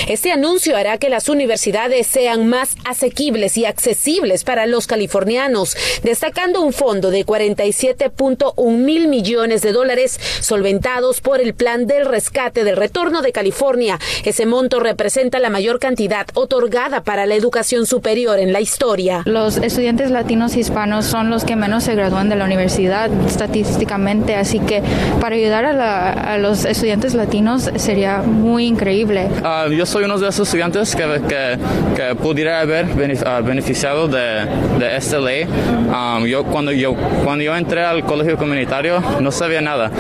Este 0.08 0.30
anuncio 0.30 0.76
hará 0.76 0.98
que 0.98 1.10
las 1.10 1.28
universidades 1.28 2.06
sean 2.06 2.46
más 2.46 2.76
asequibles 2.84 3.56
y 3.56 3.64
accesibles 3.64 4.44
para 4.44 4.66
los 4.66 4.86
californianos, 4.86 5.76
destacando 6.02 6.62
un 6.62 6.72
fondo 6.72 7.10
de 7.10 7.26
47.1 7.26 8.70
mil 8.70 9.08
millones 9.08 9.62
de 9.62 9.72
dólares 9.72 10.18
solventados 10.46 11.20
por 11.20 11.40
el 11.40 11.54
plan 11.54 11.86
del 11.86 12.06
rescate 12.06 12.64
del 12.64 12.76
retorno 12.76 13.22
de 13.22 13.32
California. 13.32 13.98
Ese 14.24 14.46
monto 14.46 14.80
representa 14.80 15.38
la 15.38 15.50
mayor 15.50 15.78
cantidad 15.78 16.26
otorgada 16.34 17.02
para 17.02 17.26
la 17.26 17.34
educación 17.34 17.86
superior 17.86 18.38
en 18.38 18.52
la 18.52 18.60
historia. 18.60 19.22
Los 19.24 19.58
estudiantes 19.58 20.10
latinos 20.10 20.56
y 20.56 20.60
hispanos 20.60 21.04
son 21.04 21.30
los 21.30 21.44
que 21.44 21.56
menos 21.56 21.84
se 21.84 21.94
gradúan 21.94 22.28
de 22.28 22.36
la 22.36 22.44
universidad 22.44 23.10
estadísticamente, 23.26 24.36
así 24.36 24.60
que 24.60 24.82
para 25.20 25.36
ayudar 25.36 25.64
a, 25.66 26.38
los 26.38 26.64
estudiantes 26.64 27.14
latinos 27.14 27.70
sería 27.76 28.18
muy 28.18 28.66
increíble. 28.66 29.28
Ah, 29.42 29.66
yo 29.70 29.86
soy 29.86 30.04
uno 30.04 30.18
de 30.18 30.28
esos 30.28 30.46
estudiantes 30.48 30.94
que, 30.94 31.58
que, 31.96 32.14
pudiera 32.16 32.60
haber 32.60 32.86
ah, 33.26 33.40
beneficiado 33.40 34.08
de, 34.08 34.46
de 34.78 34.96
esta 34.96 35.18
ley. 35.18 35.44
Um, 35.44 36.24
yo, 36.26 36.44
cuando, 36.44 36.72
yo, 36.72 36.94
cuando 37.24 37.44
yo 37.44 37.56
entré 37.56 37.84
al 37.84 38.04
colegio 38.04 38.36
comunitario 38.36 39.00
no 39.20 39.30
sabía 39.30 39.60
nada, 39.60 39.90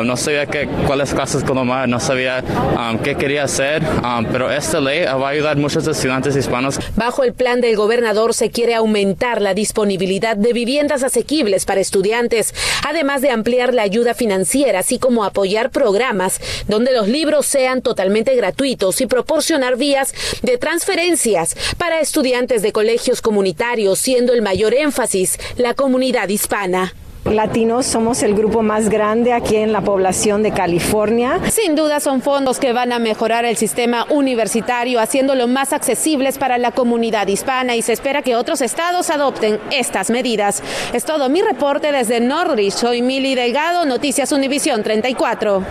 um, 0.00 0.06
no 0.06 0.16
sabía 0.16 0.46
qué, 0.46 0.68
cuáles 0.86 1.14
clases 1.14 1.44
tomar, 1.44 1.88
no 1.88 2.00
sabía 2.00 2.42
um, 2.76 2.98
qué 2.98 3.16
quería 3.16 3.44
hacer, 3.44 3.82
pero 4.32 4.50
esta 4.50 4.80
ley 4.80 5.04
va 5.04 5.28
a 5.28 5.30
ayudar 5.30 5.56
a 5.56 5.60
muchos 5.60 5.86
estudiantes 5.86 6.36
hispanos. 6.36 6.78
Bajo 6.96 7.22
el 7.22 7.32
plan 7.32 7.60
del 7.60 7.76
gobernador 7.76 8.34
se 8.34 8.50
quiere 8.50 8.74
aumentar 8.74 9.40
la 9.40 9.54
disponibilidad 9.54 10.36
de 10.36 10.52
viviendas 10.52 11.02
asequibles 11.02 11.64
para 11.64 11.80
estudiantes, 11.80 12.54
además 12.86 13.22
de 13.22 13.30
ampliar 13.30 13.74
la 13.74 13.82
ayuda 13.82 14.14
financiera, 14.14 14.80
así 14.80 14.98
como 14.98 15.24
apoyar 15.24 15.70
programas 15.70 16.40
donde 16.68 16.92
los 16.92 17.08
libros 17.08 17.46
sean 17.46 17.82
totalmente 17.82 18.34
gratuitos 18.36 19.00
y 19.00 19.06
proporcionar 19.06 19.76
vías 19.76 20.14
de 20.42 20.58
transferencias 20.58 21.56
para 21.78 22.00
estudiantes 22.00 22.62
de 22.62 22.72
colegios 22.72 23.20
comunitarios, 23.20 23.98
siendo 23.98 24.32
el 24.32 24.42
mayor 24.42 24.74
énfasis 24.74 25.38
la 25.56 25.74
comunidad 25.74 26.28
hispana. 26.28 26.92
Latinos 27.24 27.86
somos 27.86 28.22
el 28.22 28.34
grupo 28.34 28.62
más 28.62 28.90
grande 28.90 29.32
aquí 29.32 29.56
en 29.56 29.72
la 29.72 29.80
población 29.80 30.42
de 30.42 30.52
California. 30.52 31.40
Sin 31.50 31.74
duda 31.74 31.98
son 31.98 32.20
fondos 32.20 32.58
que 32.58 32.74
van 32.74 32.92
a 32.92 32.98
mejorar 32.98 33.46
el 33.46 33.56
sistema 33.56 34.06
universitario, 34.10 35.00
haciéndolo 35.00 35.48
más 35.48 35.72
accesibles 35.72 36.36
para 36.36 36.58
la 36.58 36.72
comunidad 36.72 37.26
hispana 37.26 37.76
y 37.76 37.82
se 37.82 37.94
espera 37.94 38.20
que 38.20 38.36
otros 38.36 38.60
estados 38.60 39.08
adopten 39.08 39.58
estas 39.70 40.10
medidas. 40.10 40.62
Es 40.92 41.04
todo 41.04 41.30
mi 41.30 41.40
reporte 41.40 41.92
desde 41.92 42.20
Norris. 42.20 42.74
Soy 42.74 43.00
Mili 43.00 43.34
Delgado, 43.34 43.86
Noticias 43.86 44.30
Univisión 44.30 44.82
34. 44.82 45.64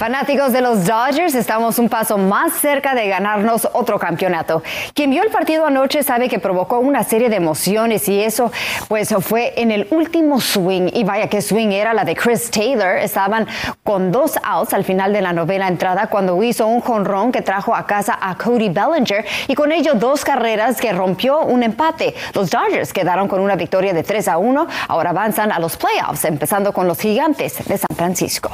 Fanáticos 0.00 0.54
de 0.54 0.62
los 0.62 0.86
Dodgers, 0.86 1.34
estamos 1.34 1.78
un 1.78 1.90
paso 1.90 2.16
más 2.16 2.54
cerca 2.54 2.94
de 2.94 3.06
ganarnos 3.06 3.68
otro 3.74 3.98
campeonato. 3.98 4.62
Quien 4.94 5.10
vio 5.10 5.22
el 5.22 5.28
partido 5.28 5.66
anoche 5.66 6.02
sabe 6.02 6.30
que 6.30 6.38
provocó 6.38 6.78
una 6.78 7.04
serie 7.04 7.28
de 7.28 7.36
emociones 7.36 8.08
y 8.08 8.18
eso 8.22 8.50
pues 8.88 9.14
fue 9.20 9.52
en 9.60 9.70
el 9.70 9.86
último 9.90 10.40
swing. 10.40 10.88
Y 10.94 11.04
vaya 11.04 11.28
que 11.28 11.42
swing 11.42 11.72
era 11.72 11.92
la 11.92 12.06
de 12.06 12.16
Chris 12.16 12.50
Taylor. 12.50 12.96
Estaban 12.96 13.46
con 13.84 14.10
dos 14.10 14.38
outs 14.42 14.72
al 14.72 14.84
final 14.84 15.12
de 15.12 15.20
la 15.20 15.34
novena 15.34 15.68
entrada 15.68 16.06
cuando 16.06 16.42
hizo 16.42 16.66
un 16.66 16.80
jonrón 16.80 17.30
que 17.30 17.42
trajo 17.42 17.76
a 17.76 17.86
casa 17.86 18.18
a 18.22 18.38
Cody 18.38 18.70
Bellinger 18.70 19.26
y 19.48 19.54
con 19.54 19.70
ello 19.70 19.92
dos 19.96 20.24
carreras 20.24 20.80
que 20.80 20.94
rompió 20.94 21.42
un 21.42 21.62
empate. 21.62 22.14
Los 22.32 22.48
Dodgers 22.48 22.94
quedaron 22.94 23.28
con 23.28 23.40
una 23.40 23.54
victoria 23.54 23.92
de 23.92 24.02
3 24.02 24.28
a 24.28 24.38
1. 24.38 24.66
Ahora 24.88 25.10
avanzan 25.10 25.52
a 25.52 25.58
los 25.58 25.76
playoffs, 25.76 26.24
empezando 26.24 26.72
con 26.72 26.86
los 26.86 26.98
gigantes 26.98 27.68
de 27.68 27.76
San 27.76 27.94
Francisco. 27.94 28.50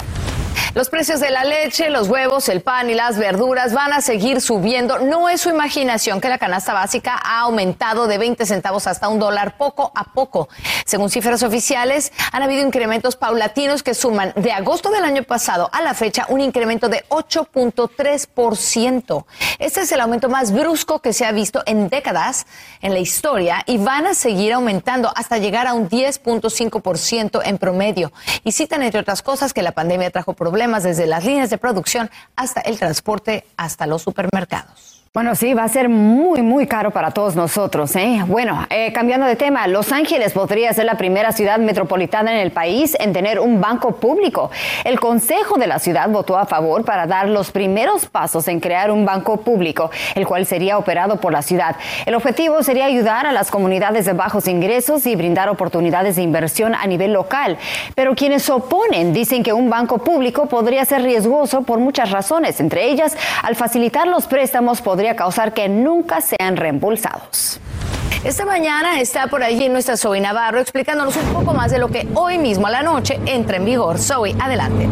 Los 0.75 0.91
precios 0.91 1.21
de 1.21 1.31
la 1.31 1.45
leche, 1.45 1.91
los 1.91 2.09
huevos, 2.09 2.49
el 2.49 2.61
pan 2.61 2.91
y 2.91 2.95
las 2.95 3.19
verduras 3.19 3.73
van 3.73 3.93
a 3.93 4.01
seguir 4.01 4.41
subiendo. 4.41 4.99
No 4.99 5.29
es 5.29 5.41
su 5.41 5.51
imaginación 5.51 6.21
que 6.21 6.29
la 6.29 6.39
canasta 6.39 6.73
básica 6.73 7.19
ha 7.23 7.41
aumentado 7.41 8.07
de 8.07 8.19
20 8.19 8.47
centavos 8.47 8.87
hasta 8.87 9.09
un 9.09 9.19
dólar 9.19 9.57
poco 9.57 9.93
a 9.95 10.13
poco. 10.13 10.49
Según 10.85 11.11
cifras 11.11 11.43
oficiales, 11.43 12.13
han 12.33 12.43
habido 12.43 12.67
incrementos 12.67 13.17
paulatinos 13.17 13.83
que 13.83 13.95
suman 13.95 14.33
de 14.37 14.53
agosto 14.53 14.91
del 14.91 15.05
año 15.05 15.23
pasado 15.23 15.69
a 15.73 15.83
la 15.83 15.95
fecha 15.95 16.27
un 16.29 16.41
incremento 16.41 16.89
de 16.89 17.05
8.3%. 17.09 19.25
Este 19.59 19.81
es 19.81 19.93
el 19.93 20.01
aumento 20.01 20.29
más 20.29 20.53
brusco 20.53 21.01
que 21.01 21.13
se 21.13 21.25
ha 21.25 21.33
visto 21.33 21.63
en 21.67 21.89
décadas 21.89 22.47
en 22.83 22.93
la 22.93 23.01
historia 23.01 23.63
y 23.67 23.79
van 23.79 24.07
a 24.07 24.15
seguir 24.15 24.53
aumentando 24.53 25.13
hasta 25.15 25.39
llegar 25.39 25.67
a 25.67 25.75
un 25.75 25.89
10.5% 25.89 27.43
en 27.45 27.59
promedio. 27.59 28.13
Y 28.45 28.53
citan, 28.53 28.83
entre 28.83 29.01
otras 29.01 29.23
cosas, 29.23 29.53
que 29.53 29.63
la 29.63 29.73
pandemia 29.73 30.11
trajo 30.11 30.35
problemas 30.47 30.85
desde 30.85 31.09
las 31.09 31.25
líneas 31.25 31.51
de 31.51 31.59
producción 31.59 32.09
hasta 32.37 32.61
el 32.61 32.79
transporte, 32.79 33.45
hasta 33.57 33.85
los 33.85 34.03
supermercados. 34.03 34.96
Bueno, 35.17 35.35
sí, 35.35 35.55
va 35.55 35.65
a 35.65 35.69
ser 35.69 35.89
muy, 35.89 36.43
muy 36.43 36.67
caro 36.67 36.91
para 36.91 37.11
todos 37.11 37.35
nosotros. 37.35 37.97
¿eh? 37.97 38.23
Bueno, 38.27 38.67
eh, 38.69 38.93
cambiando 38.93 39.25
de 39.25 39.35
tema, 39.35 39.67
Los 39.67 39.91
Ángeles 39.91 40.35
podría 40.35 40.71
ser 40.75 40.85
la 40.85 40.99
primera 40.99 41.33
ciudad 41.33 41.59
metropolitana 41.59 42.35
en 42.35 42.41
el 42.41 42.51
país 42.51 42.95
en 43.01 43.15
tener 43.15 43.41
un 43.41 43.59
banco 43.59 43.97
público. 43.97 44.51
El 44.85 45.01
Consejo 45.01 45.57
de 45.57 45.69
la 45.69 45.79
ciudad 45.79 46.11
votó 46.11 46.37
a 46.37 46.45
favor 46.45 46.85
para 46.85 47.07
dar 47.07 47.31
los 47.31 47.51
primeros 47.51 48.05
pasos 48.05 48.47
en 48.49 48.61
crear 48.61 48.91
un 48.91 49.07
banco 49.07 49.39
público, 49.39 49.91
el 50.15 50.27
cual 50.27 50.45
sería 50.45 50.77
operado 50.77 51.19
por 51.19 51.33
la 51.33 51.41
ciudad. 51.41 51.77
El 52.05 52.15
objetivo 52.15 52.63
sería 52.63 52.85
ayudar 52.85 53.25
a 53.25 53.33
las 53.33 53.51
comunidades 53.51 54.05
de 54.05 54.13
bajos 54.13 54.47
ingresos 54.47 55.07
y 55.07 55.17
brindar 55.17 55.49
oportunidades 55.49 56.17
de 56.17 56.25
inversión 56.25 56.75
a 56.75 56.87
nivel 56.87 57.15
local. 57.15 57.57
Pero 57.95 58.15
quienes 58.15 58.51
oponen 58.51 59.15
dicen 59.15 59.43
que 59.43 59.55
un 59.55 59.71
banco 59.71 59.97
público 59.97 60.45
podría 60.45 60.85
ser 60.85 61.05
riesgoso 61.05 61.63
por 61.63 61.79
muchas 61.79 62.11
razones, 62.11 62.61
entre 62.61 62.85
ellas, 62.85 63.17
al 63.43 63.57
facilitar 63.57 64.07
los 64.09 64.27
préstamos 64.27 64.83
podría 64.83 65.06
causar 65.15 65.55
que 65.55 65.69
nunca 65.69 66.21
sean 66.21 66.57
reembolsados. 66.57 67.61
Esta 68.25 68.45
mañana 68.45 69.01
está 69.01 69.29
por 69.29 69.45
allí 69.45 69.69
nuestra 69.69 69.97
Zoe 69.97 70.21
Navarro 70.21 70.59
explicándonos 70.59 71.17
un 71.17 71.33
poco 71.33 71.55
más 71.55 71.71
de 71.71 71.79
lo 71.79 71.89
que 71.89 72.09
hoy 72.15 72.39
mismo 72.39 72.67
a 72.67 72.71
la 72.71 72.83
noche 72.83 73.21
entra 73.27 73.59
en 73.59 73.65
vigor. 73.65 73.99
Zoe, 73.99 74.35
adelante. 74.41 74.89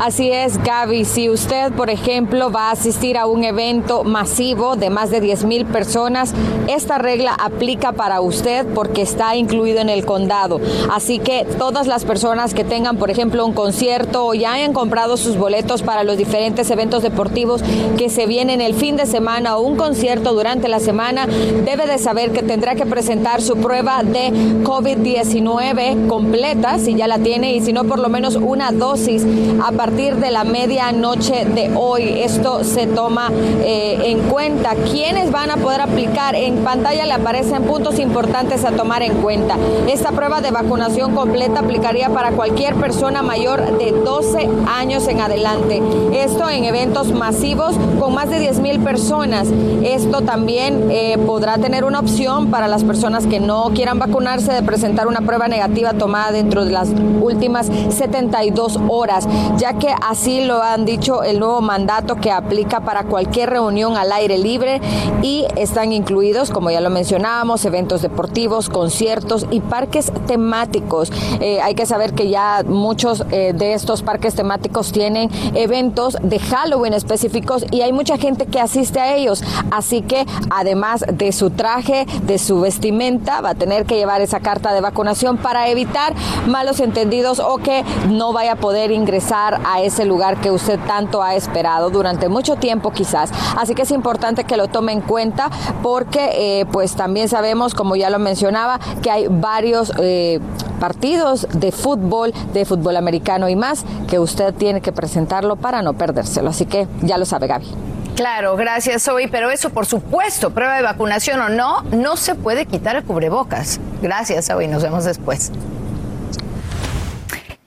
Así 0.00 0.30
es, 0.30 0.62
Gaby. 0.62 1.06
Si 1.06 1.30
usted, 1.30 1.72
por 1.72 1.88
ejemplo, 1.88 2.52
va 2.52 2.68
a 2.68 2.72
asistir 2.72 3.16
a 3.16 3.26
un 3.26 3.44
evento 3.44 4.04
masivo 4.04 4.76
de 4.76 4.90
más 4.90 5.10
de 5.10 5.22
10 5.22 5.44
mil 5.44 5.64
personas, 5.64 6.34
esta 6.68 6.98
regla 6.98 7.32
aplica 7.32 7.92
para 7.92 8.20
usted 8.20 8.66
porque 8.74 9.00
está 9.00 9.36
incluido 9.36 9.80
en 9.80 9.88
el 9.88 10.04
condado. 10.04 10.60
Así 10.92 11.18
que 11.18 11.46
todas 11.58 11.86
las 11.86 12.04
personas 12.04 12.52
que 12.52 12.62
tengan, 12.62 12.98
por 12.98 13.10
ejemplo, 13.10 13.46
un 13.46 13.54
concierto 13.54 14.26
o 14.26 14.34
ya 14.34 14.52
hayan 14.52 14.74
comprado 14.74 15.16
sus 15.16 15.38
boletos 15.38 15.82
para 15.82 16.04
los 16.04 16.18
diferentes 16.18 16.70
eventos 16.70 17.02
deportivos 17.02 17.62
que 17.96 18.10
se 18.10 18.26
vienen 18.26 18.60
el 18.60 18.74
fin 18.74 18.96
de 18.96 19.06
semana 19.06 19.56
o 19.56 19.62
un 19.62 19.76
concierto 19.76 20.34
durante 20.34 20.68
la 20.68 20.78
semana, 20.78 21.26
debe 21.26 21.86
de 21.86 21.96
saber 21.96 22.32
que 22.32 22.42
tendrá 22.42 22.74
que 22.74 22.84
presentar 22.84 23.40
su 23.40 23.56
prueba 23.56 24.02
de 24.02 24.30
COVID-19 24.62 26.06
completa, 26.06 26.78
si 26.78 26.94
ya 26.94 27.08
la 27.08 27.18
tiene, 27.18 27.54
y 27.54 27.62
si 27.62 27.72
no, 27.72 27.84
por 27.84 27.98
lo 27.98 28.10
menos 28.10 28.36
una 28.36 28.72
dosis 28.72 29.24
a 29.64 29.72
partir 29.72 29.85
partir 29.86 30.16
de 30.16 30.32
la 30.32 30.42
medianoche 30.42 31.44
de 31.44 31.70
hoy. 31.76 32.20
Esto 32.20 32.64
se 32.64 32.88
toma 32.88 33.30
eh, 33.62 33.96
en 34.06 34.18
cuenta. 34.22 34.74
¿Quiénes 34.90 35.30
van 35.30 35.52
a 35.52 35.58
poder 35.58 35.80
aplicar? 35.80 36.34
En 36.34 36.56
pantalla 36.64 37.06
le 37.06 37.12
aparecen 37.12 37.62
puntos 37.62 38.00
importantes 38.00 38.64
a 38.64 38.72
tomar 38.72 39.02
en 39.02 39.14
cuenta. 39.18 39.56
Esta 39.88 40.10
prueba 40.10 40.40
de 40.40 40.50
vacunación 40.50 41.14
completa 41.14 41.60
aplicaría 41.60 42.08
para 42.08 42.32
cualquier 42.32 42.74
persona 42.74 43.22
mayor 43.22 43.78
de 43.78 43.92
12 43.92 44.48
años 44.66 45.06
en 45.06 45.20
adelante. 45.20 45.80
Esto 46.12 46.50
en 46.50 46.64
eventos 46.64 47.12
masivos 47.12 47.76
con 48.00 48.12
más 48.12 48.28
de 48.28 48.40
10 48.40 48.58
mil 48.58 48.80
personas. 48.80 49.46
Esto 49.84 50.22
también 50.22 50.88
eh, 50.90 51.16
podrá 51.16 51.58
tener 51.58 51.84
una 51.84 52.00
opción 52.00 52.50
para 52.50 52.66
las 52.66 52.82
personas 52.82 53.24
que 53.28 53.38
no 53.38 53.70
quieran 53.72 54.00
vacunarse 54.00 54.52
de 54.52 54.64
presentar 54.64 55.06
una 55.06 55.20
prueba 55.20 55.46
negativa 55.46 55.92
tomada 55.92 56.32
dentro 56.32 56.64
de 56.64 56.72
las 56.72 56.88
últimas 57.22 57.70
72 57.90 58.80
horas, 58.88 59.28
ya 59.58 59.75
que 59.78 59.94
así 60.02 60.44
lo 60.44 60.62
han 60.62 60.84
dicho 60.84 61.22
el 61.22 61.38
nuevo 61.38 61.60
mandato 61.60 62.16
que 62.16 62.30
aplica 62.30 62.80
para 62.80 63.04
cualquier 63.04 63.50
reunión 63.50 63.96
al 63.96 64.12
aire 64.12 64.38
libre 64.38 64.80
y 65.22 65.44
están 65.56 65.92
incluidos, 65.92 66.50
como 66.50 66.70
ya 66.70 66.80
lo 66.80 66.90
mencionábamos, 66.90 67.64
eventos 67.64 68.02
deportivos, 68.02 68.68
conciertos 68.68 69.46
y 69.50 69.60
parques 69.60 70.12
temáticos. 70.26 71.12
Eh, 71.40 71.60
hay 71.60 71.74
que 71.74 71.86
saber 71.86 72.14
que 72.14 72.28
ya 72.28 72.62
muchos 72.66 73.24
eh, 73.30 73.52
de 73.54 73.74
estos 73.74 74.02
parques 74.02 74.34
temáticos 74.34 74.92
tienen 74.92 75.30
eventos 75.54 76.16
de 76.22 76.38
Halloween 76.38 76.94
específicos 76.94 77.64
y 77.70 77.82
hay 77.82 77.92
mucha 77.92 78.16
gente 78.18 78.46
que 78.46 78.60
asiste 78.60 79.00
a 79.00 79.16
ellos. 79.16 79.42
Así 79.70 80.02
que 80.02 80.26
además 80.50 81.04
de 81.12 81.32
su 81.32 81.50
traje, 81.50 82.06
de 82.22 82.38
su 82.38 82.60
vestimenta, 82.60 83.40
va 83.40 83.50
a 83.50 83.54
tener 83.54 83.86
que 83.86 83.96
llevar 83.96 84.20
esa 84.20 84.40
carta 84.40 84.72
de 84.72 84.80
vacunación 84.80 85.36
para 85.36 85.68
evitar 85.68 86.14
malos 86.46 86.80
entendidos 86.80 87.40
o 87.40 87.58
que 87.58 87.84
no 88.08 88.32
vaya 88.32 88.52
a 88.52 88.56
poder 88.56 88.90
ingresar 88.90 89.60
a 89.66 89.82
ese 89.82 90.04
lugar 90.04 90.40
que 90.40 90.50
usted 90.50 90.78
tanto 90.86 91.22
ha 91.22 91.34
esperado 91.34 91.90
durante 91.90 92.28
mucho 92.28 92.56
tiempo 92.56 92.92
quizás. 92.92 93.30
Así 93.56 93.74
que 93.74 93.82
es 93.82 93.90
importante 93.90 94.44
que 94.44 94.56
lo 94.56 94.68
tome 94.68 94.92
en 94.92 95.00
cuenta 95.00 95.50
porque 95.82 96.60
eh, 96.60 96.66
pues 96.70 96.94
también 96.94 97.28
sabemos, 97.28 97.74
como 97.74 97.96
ya 97.96 98.08
lo 98.08 98.18
mencionaba, 98.18 98.78
que 99.02 99.10
hay 99.10 99.26
varios 99.28 99.92
eh, 99.98 100.40
partidos 100.78 101.48
de 101.52 101.72
fútbol, 101.72 102.32
de 102.52 102.64
fútbol 102.64 102.96
americano 102.96 103.48
y 103.48 103.56
más, 103.56 103.84
que 104.08 104.20
usted 104.20 104.54
tiene 104.54 104.80
que 104.80 104.92
presentarlo 104.92 105.56
para 105.56 105.82
no 105.82 105.94
perdérselo. 105.94 106.50
Así 106.50 106.66
que 106.66 106.86
ya 107.02 107.18
lo 107.18 107.24
sabe 107.24 107.48
Gaby. 107.48 107.66
Claro, 108.14 108.56
gracias 108.56 109.02
Zoe, 109.02 109.28
pero 109.28 109.50
eso 109.50 109.70
por 109.70 109.84
supuesto, 109.84 110.50
prueba 110.50 110.76
de 110.76 110.82
vacunación 110.82 111.38
o 111.40 111.48
no, 111.50 111.82
no 111.82 112.16
se 112.16 112.34
puede 112.34 112.64
quitar 112.64 112.96
el 112.96 113.04
cubrebocas. 113.04 113.78
Gracias 114.00 114.46
Zoe, 114.46 114.68
nos 114.68 114.82
vemos 114.82 115.04
después. 115.04 115.52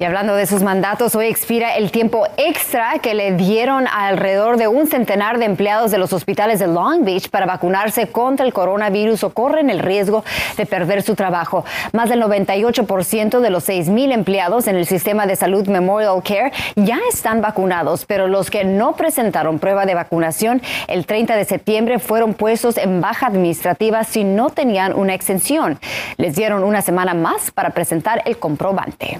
Y 0.01 0.06
hablando 0.06 0.34
de 0.34 0.46
sus 0.46 0.63
mandatos, 0.63 1.13
hoy 1.15 1.25
expira 1.25 1.75
el 1.75 1.91
tiempo 1.91 2.25
extra 2.38 3.00
que 3.00 3.13
le 3.13 3.34
dieron 3.34 3.86
a 3.86 4.08
alrededor 4.08 4.56
de 4.56 4.70
un 4.70 4.88
centenar 4.88 5.39
de 5.39 5.44
empleados 5.44 5.91
de 5.91 5.98
los 5.98 6.13
hospitales 6.13 6.60
de 6.60 6.68
Long 6.68 7.03
Beach 7.03 7.29
para 7.29 7.46
vacunarse 7.46 8.08
contra 8.08 8.46
el 8.46 8.53
coronavirus 8.53 9.25
o 9.25 9.34
corren 9.34 9.70
el 9.70 9.79
riesgo 9.79 10.24
de 10.56 10.65
perder 10.65 11.01
su 11.01 11.15
trabajo. 11.15 11.65
Más 11.91 12.08
del 12.08 12.24
98% 12.24 13.41
de 13.41 13.50
los 13.50 13.68
6.000 13.68 14.13
empleados 14.13 14.68
en 14.68 14.77
el 14.77 14.86
sistema 14.86 15.25
de 15.25 15.36
salud 15.36 15.68
Memorial 15.68 16.24
Care 16.24 16.53
ya 16.77 17.00
están 17.12 17.41
vacunados, 17.41 18.06
pero 18.06 18.29
los 18.29 18.50
que 18.50 18.63
no 18.63 18.94
presentaron 18.94 19.60
prueba 19.60 19.86
de 19.86 19.96
vacunación 19.96 20.62
el 20.88 21.06
30 21.06 21.36
de 21.36 21.44
septiembre 21.44 22.00
fueron 22.00 22.36
puestos 22.36 22.77
en 22.77 23.01
baja 23.01 23.27
administrativa 23.27 24.06
si 24.06 24.24
no 24.24 24.50
tenían 24.50 24.94
una 24.94 25.13
exención. 25.13 25.77
Les 26.15 26.38
dieron 26.38 26.63
una 26.63 26.82
semana 26.82 27.13
más 27.13 27.51
para 27.51 27.72
presentar 27.72 28.22
el 28.24 28.39
comprobante. 28.39 29.20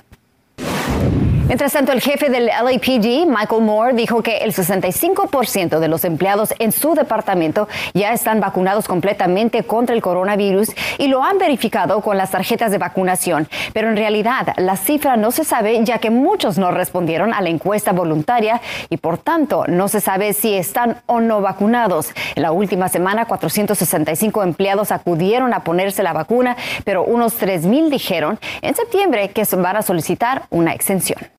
Mientras 1.50 1.74
tanto, 1.74 1.92
el 1.92 2.00
jefe 2.00 2.30
del 2.30 2.46
LAPD, 2.46 3.26
Michael 3.26 3.64
Moore, 3.64 3.96
dijo 3.96 4.22
que 4.22 4.38
el 4.38 4.54
65% 4.54 5.80
de 5.80 5.88
los 5.88 6.06
empleados 6.06 6.54
en 6.60 6.72
su 6.72 6.94
departamento 6.94 7.68
ya 7.96 8.14
están 8.14 8.40
vacunados 8.40 8.88
completamente 8.88 9.64
contra 9.64 9.96
el 9.96 10.02
coronavirus 10.04 10.70
y 11.00 11.08
lo 11.08 11.24
han 11.24 11.40
verificado 11.40 12.02
con 12.02 12.18
las 12.18 12.30
tarjetas 12.30 12.70
de 12.70 12.78
vacunación. 12.78 13.48
Pero 13.74 13.90
en 13.90 13.98
realidad, 13.98 14.54
la 14.58 14.78
cifra 14.78 15.18
no 15.18 15.32
se 15.32 15.44
sabe 15.44 15.84
ya 15.84 15.98
que 15.98 16.12
muchos 16.12 16.60
no 16.60 16.70
respondieron 16.70 17.34
a 17.34 17.42
la 17.42 17.50
encuesta 17.50 17.94
voluntaria 17.94 18.62
y 18.92 18.98
por 18.98 19.18
tanto 19.18 19.66
no 19.68 19.88
se 19.88 20.02
sabe 20.02 20.34
si 20.34 20.54
están 20.54 21.02
o 21.08 21.20
no 21.20 21.42
vacunados. 21.42 22.12
En 22.36 22.44
la 22.44 22.52
última 22.52 22.90
semana, 22.90 23.26
465 23.26 24.44
empleados 24.44 24.92
acudieron 24.92 25.56
a 25.56 25.64
ponerse 25.64 26.04
la 26.04 26.14
vacuna, 26.14 26.56
pero 26.86 27.04
unos 27.04 27.42
3.000 27.42 27.90
dijeron 27.90 28.40
en 28.62 28.76
septiembre 28.76 29.30
que 29.30 29.46
van 29.56 29.78
a 29.78 29.82
solicitar 29.82 30.44
una 30.52 30.76
extensión. 30.76 31.39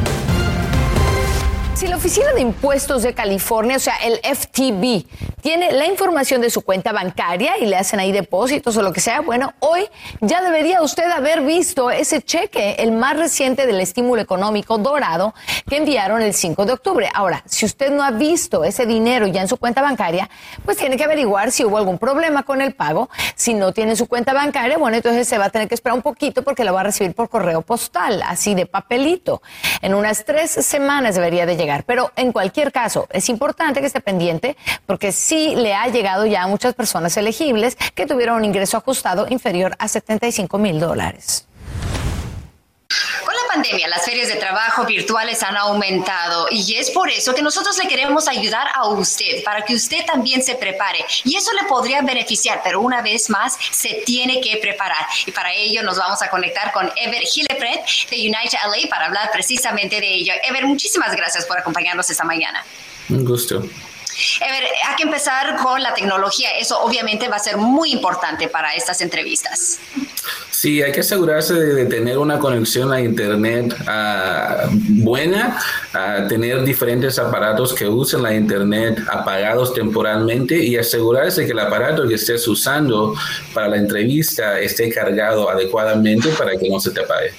Si 1.73 1.87
la 1.87 1.95
Oficina 1.95 2.31
de 2.33 2.41
Impuestos 2.41 3.01
de 3.01 3.13
California, 3.13 3.77
o 3.77 3.79
sea, 3.79 3.95
el 4.03 4.19
FTB, 4.19 5.05
tiene 5.41 5.71
la 5.71 5.87
información 5.87 6.39
de 6.39 6.51
su 6.51 6.61
cuenta 6.61 6.91
bancaria 6.91 7.57
y 7.57 7.65
le 7.65 7.75
hacen 7.75 7.99
ahí 7.99 8.11
depósitos 8.11 8.77
o 8.77 8.83
lo 8.83 8.93
que 8.93 8.99
sea, 8.99 9.21
bueno, 9.21 9.53
hoy 9.59 9.87
ya 10.19 10.43
debería 10.43 10.83
usted 10.83 11.09
haber 11.09 11.41
visto 11.41 11.89
ese 11.89 12.21
cheque, 12.21 12.75
el 12.77 12.91
más 12.91 13.17
reciente 13.17 13.65
del 13.65 13.79
estímulo 13.79 14.21
económico 14.21 14.77
dorado 14.77 15.33
que 15.67 15.77
enviaron 15.77 16.21
el 16.21 16.35
5 16.35 16.65
de 16.65 16.73
octubre. 16.73 17.09
Ahora, 17.13 17.41
si 17.47 17.65
usted 17.65 17.91
no 17.91 18.03
ha 18.03 18.11
visto 18.11 18.63
ese 18.63 18.85
dinero 18.85 19.25
ya 19.25 19.41
en 19.41 19.47
su 19.47 19.57
cuenta 19.57 19.81
bancaria, 19.81 20.29
pues 20.63 20.77
tiene 20.77 20.97
que 20.97 21.05
averiguar 21.05 21.51
si 21.51 21.65
hubo 21.65 21.77
algún 21.77 21.97
problema 21.97 22.43
con 22.43 22.61
el 22.61 22.75
pago. 22.75 23.09
Si 23.35 23.55
no 23.55 23.71
tiene 23.71 23.95
su 23.95 24.07
cuenta 24.07 24.33
bancaria, 24.33 24.77
bueno, 24.77 24.97
entonces 24.97 25.27
se 25.27 25.39
va 25.39 25.45
a 25.45 25.49
tener 25.49 25.67
que 25.67 25.73
esperar 25.73 25.95
un 25.95 26.03
poquito 26.03 26.43
porque 26.43 26.63
lo 26.63 26.73
va 26.73 26.81
a 26.81 26.83
recibir 26.83 27.15
por 27.15 27.29
correo 27.29 27.61
postal, 27.63 28.21
así 28.27 28.53
de 28.53 28.67
papelito. 28.67 29.41
En 29.81 29.95
unas 29.95 30.25
tres 30.25 30.51
semanas 30.51 31.15
debería 31.15 31.47
de 31.47 31.55
pero 31.85 32.11
en 32.15 32.31
cualquier 32.31 32.71
caso, 32.71 33.07
es 33.11 33.29
importante 33.29 33.79
que 33.79 33.87
esté 33.87 34.01
pendiente 34.01 34.57
porque 34.85 35.11
sí 35.11 35.55
le 35.55 35.73
ha 35.73 35.87
llegado 35.87 36.25
ya 36.25 36.43
a 36.43 36.47
muchas 36.47 36.73
personas 36.73 37.15
elegibles 37.17 37.77
que 37.95 38.05
tuvieron 38.05 38.37
un 38.37 38.45
ingreso 38.45 38.77
ajustado 38.77 39.27
inferior 39.29 39.75
a 39.79 39.87
75 39.87 40.57
mil 40.57 40.79
dólares. 40.79 41.47
Pandemia, 43.51 43.89
las 43.89 44.05
ferias 44.05 44.29
de 44.29 44.35
trabajo 44.35 44.85
virtuales 44.85 45.43
han 45.43 45.57
aumentado 45.57 46.47
y 46.49 46.75
es 46.75 46.89
por 46.91 47.09
eso 47.09 47.35
que 47.35 47.41
nosotros 47.41 47.77
le 47.77 47.87
queremos 47.89 48.29
ayudar 48.29 48.67
a 48.73 48.87
usted 48.87 49.43
para 49.43 49.65
que 49.65 49.75
usted 49.75 50.05
también 50.05 50.41
se 50.41 50.55
prepare 50.55 51.03
y 51.25 51.35
eso 51.35 51.51
le 51.51 51.67
podría 51.67 52.01
beneficiar, 52.01 52.61
pero 52.63 52.79
una 52.79 53.01
vez 53.01 53.29
más 53.29 53.57
se 53.71 54.03
tiene 54.05 54.39
que 54.39 54.55
preparar 54.57 55.05
y 55.25 55.31
para 55.31 55.53
ello 55.53 55.83
nos 55.83 55.97
vamos 55.97 56.21
a 56.21 56.29
conectar 56.29 56.71
con 56.71 56.89
Ever 56.95 57.23
Hillepred 57.23 57.79
de 58.09 58.15
United 58.15 58.57
LA 58.65 58.89
para 58.89 59.07
hablar 59.07 59.29
precisamente 59.33 59.99
de 59.99 60.13
ello. 60.13 60.33
Ever, 60.47 60.65
muchísimas 60.65 61.13
gracias 61.13 61.45
por 61.45 61.59
acompañarnos 61.59 62.09
esta 62.09 62.23
mañana. 62.23 62.63
Un 63.09 63.25
gusto. 63.25 63.61
Ever, 64.39 64.63
hay 64.87 64.95
que 64.95 65.03
empezar 65.03 65.57
con 65.57 65.81
la 65.83 65.93
tecnología. 65.93 66.57
Eso 66.57 66.81
obviamente 66.81 67.27
va 67.27 67.35
a 67.35 67.39
ser 67.39 67.57
muy 67.57 67.91
importante 67.91 68.47
para 68.47 68.73
estas 68.75 69.01
entrevistas. 69.01 69.79
Sí, 70.61 70.79
hay 70.83 70.91
que 70.91 70.99
asegurarse 70.99 71.55
de, 71.55 71.85
tener 71.85 72.19
una 72.19 72.37
conexión 72.37 72.93
a 72.93 73.01
Internet 73.01 73.73
ah, 73.87 74.67
buena, 74.69 75.59
a 75.91 76.27
tener 76.27 76.63
diferentes 76.63 77.17
aparatos 77.17 77.73
que 77.73 77.87
usen 77.87 78.21
la 78.21 78.35
Internet 78.35 78.99
apagados 79.11 79.73
temporalmente 79.73 80.63
y 80.63 80.77
asegurarse 80.77 81.47
que 81.47 81.53
el 81.53 81.59
aparato 81.61 82.07
que 82.07 82.13
estés 82.13 82.47
usando 82.47 83.15
para 83.55 83.69
la 83.69 83.77
entrevista 83.77 84.59
esté 84.59 84.91
cargado 84.91 85.49
adecuadamente 85.49 86.29
para 86.29 86.55
que 86.55 86.69
no 86.69 86.79
se 86.79 86.91
te 86.91 86.99
apague. 86.99 87.33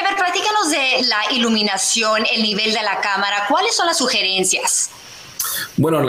Ever, 0.00 0.16
platícanos 0.16 0.70
de 0.70 1.08
la 1.08 1.34
iluminación, 1.34 2.24
el 2.34 2.40
nivel 2.40 2.72
de 2.72 2.82
la 2.82 3.02
cámara. 3.02 3.44
¿Cuáles 3.50 3.76
son 3.76 3.86
las 3.86 3.98
sugerencias? 3.98 4.88
Bueno, 5.76 6.06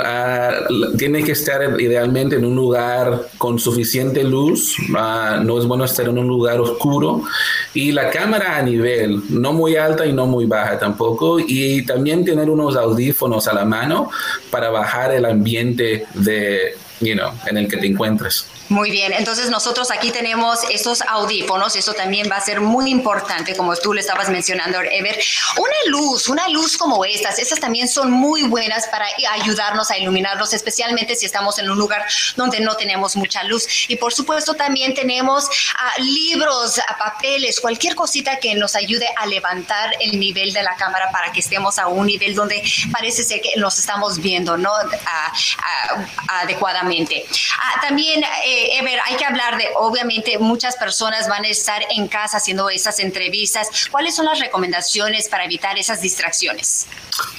tiene 0.98 1.24
que 1.24 1.34
estar 1.34 1.80
idealmente 1.80 2.36
en 2.36 2.46
un 2.46 2.56
lugar 2.56 3.28
con 3.38 3.60
suficiente 3.60 4.24
luz. 4.24 4.76
no 4.90 5.60
es 5.60 5.66
bueno 5.66 5.86
estar 5.86 6.08
en 6.08 6.18
un 6.18 6.28
lugar 6.28 6.60
oscuro. 6.60 7.24
Y 7.74 7.92
la 7.92 8.10
cámara 8.10 8.58
a 8.58 8.62
nivel, 8.62 9.22
no 9.30 9.54
muy 9.54 9.76
alta 9.76 10.06
y 10.06 10.14
no 10.14 10.26
muy 10.26 10.46
baja 10.46 10.78
tampoco. 10.78 11.40
Y 11.40 11.86
también 11.86 12.26
tener 12.26 12.50
unos 12.50 12.76
audífonos 12.76 13.48
a 13.48 13.54
la 13.54 13.66
mano 13.66 14.10
para 14.50 14.70
bajar 14.70 15.12
el 15.12 15.26
ambiente 15.26 16.06
de, 16.14 16.76
you 17.02 17.16
know, 17.16 17.34
en 17.48 17.58
el 17.58 17.68
que 17.68 17.78
te 17.78 17.88
encuentres. 17.88 18.46
Muy 18.70 18.90
bien, 18.90 19.12
entonces 19.12 19.50
nosotros 19.50 19.92
aquí 19.92 20.12
tenemos 20.12 20.60
estos 20.70 21.02
audífonos, 21.02 21.76
eso 21.76 21.94
también 21.94 22.30
va 22.32 22.38
a 22.38 22.42
ser 22.42 22.62
muy 22.62 22.90
importante, 22.90 23.56
como 23.56 23.76
tú 23.76 23.94
le 23.94 24.00
estabas 24.00 24.30
mencionando, 24.30 24.80
Ever. 24.80 25.20
Una 25.58 25.76
luz, 25.88 26.30
una 26.30 26.48
luz 26.48 26.78
como 26.78 27.04
estas, 27.04 27.40
estas 27.40 27.60
también 27.60 27.90
son 27.90 28.12
muy 28.12 28.44
buenas 28.44 28.88
para 28.88 29.06
ayudarnos 29.32 29.92
a 29.92 29.98
iluminarnos, 29.98 30.54
especialmente 30.54 31.16
si 31.16 31.26
estamos 31.26 31.60
en 31.60 31.70
un 31.70 31.78
lugar 31.78 32.06
donde 32.38 32.62
no 32.62 32.78
tenemos 32.78 33.16
mucha 33.18 33.44
luz. 33.44 33.68
Y 33.90 33.98
por 33.98 34.14
supuesto 34.14 34.54
también 34.54 34.94
tenemos 34.94 35.46
uh, 35.46 36.02
libros, 36.02 36.78
uh, 36.78 36.98
papeles, 36.98 37.60
cualquier 37.60 37.96
cosita 37.96 38.38
que 38.38 38.56
nos 38.56 38.76
ayude 38.76 39.08
a 39.18 39.26
levantar 39.26 39.96
el 40.00 40.20
nivel 40.20 40.54
de 40.54 40.64
la 40.64 40.76
cámara 40.76 41.12
para 41.12 41.32
que 41.32 41.42
estemos 41.42 41.78
a 41.78 41.88
un 41.88 42.06
nivel 42.06 42.36
donde 42.36 42.64
parece 42.92 43.24
ser 43.24 43.42
que 43.42 43.52
nos 43.58 43.78
estamos 43.80 44.20
viendo, 44.20 44.58
¿no? 44.58 44.72
Uh, 44.72 46.06
adecuadamente. 46.30 46.91
También... 47.82 48.24
Eh, 48.24 48.80
Ever, 48.80 49.00
hay 49.06 49.16
que 49.16 49.26
hablar 49.26 49.58
de, 49.58 49.66
obviamente, 49.76 50.38
muchas 50.40 50.76
personas 50.76 51.28
van 51.28 51.44
a 51.46 51.48
estar 51.50 51.82
en 51.90 52.08
casa 52.08 52.38
haciendo 52.38 52.70
esas 52.70 53.00
entrevistas. 53.00 53.68
¿Cuáles 53.92 54.16
son 54.16 54.26
las 54.26 54.40
recomendaciones 54.40 55.28
para 55.28 55.46
evitar 55.46 55.78
esas 55.78 56.02
distracciones? 56.02 56.88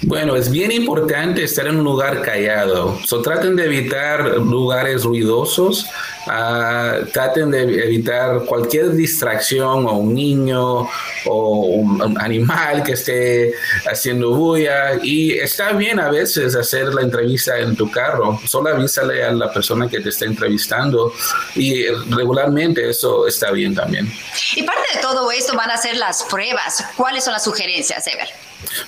Bueno, 0.03 0.37
es 0.37 0.51
bien 0.51 0.71
importante 0.73 1.45
estar 1.45 1.67
en 1.67 1.77
un 1.77 1.85
lugar 1.85 2.23
callado. 2.23 2.99
So, 3.07 3.23
traten 3.23 3.57
de 3.57 3.65
evitar 3.65 4.21
lugares 4.39 5.05
ruidosos. 5.05 5.87
Uh, 6.25 7.05
traten 7.13 7.51
de 7.51 7.63
evitar 7.63 8.45
cualquier 8.45 8.93
distracción 8.93 9.87
o 9.87 9.95
un 9.95 10.15
niño 10.15 10.89
o 11.27 11.61
un 11.61 12.17
animal 12.21 12.85
que 12.85 12.93
esté 12.93 13.55
haciendo 13.91 14.31
bulla. 14.31 15.01
Y 15.03 15.33
está 15.33 15.73
bien 15.73 15.99
a 15.99 16.11
veces 16.11 16.55
hacer 16.55 16.95
la 16.95 17.03
entrevista 17.03 17.59
en 17.59 17.75
tu 17.75 17.91
carro. 17.91 18.39
Solo 18.47 18.71
avísale 18.71 19.25
a 19.25 19.33
la 19.47 19.53
persona 19.53 19.89
que 19.89 20.01
te 20.01 20.09
está 20.09 20.25
entrevistando 20.25 21.13
y 21.55 21.87
regularmente 22.11 22.89
eso 22.89 23.27
está 23.27 23.51
bien 23.51 23.75
también. 23.75 24.11
Y 24.57 24.63
parte 24.63 24.95
de 24.95 25.01
todo 25.01 25.31
esto 25.31 25.55
van 25.57 25.71
a 25.71 25.77
ser 25.77 25.97
las 25.97 26.25
pruebas. 26.25 26.85
¿Cuáles 26.97 27.25
son 27.25 27.33
las 27.33 27.45
sugerencias, 27.45 28.07
Ever? 28.07 28.29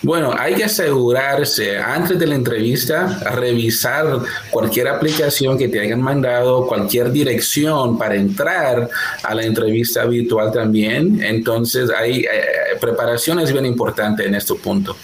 Bueno, 0.02 0.32
hay 0.38 0.54
que 0.54 0.64
asegurarse 0.64 1.78
antes 1.78 2.18
de 2.18 2.26
la 2.26 2.34
entrevista, 2.34 3.18
revisar 3.32 4.20
cualquier 4.50 4.88
aplicación 4.88 5.58
que 5.58 5.68
te 5.68 5.80
hayan 5.80 6.00
mandado, 6.00 6.66
cualquier 6.66 7.10
dirección 7.10 7.98
para 7.98 8.14
entrar 8.14 8.88
a 9.22 9.34
la 9.34 9.42
entrevista 9.42 10.04
virtual 10.04 10.52
también. 10.52 11.22
Entonces, 11.22 11.90
hay 11.90 12.20
eh, 12.20 12.76
preparación 12.80 13.40
es 13.40 13.52
bien 13.52 13.66
importante 13.66 14.26
en 14.26 14.34
este 14.34 14.54
punto. 14.54 14.96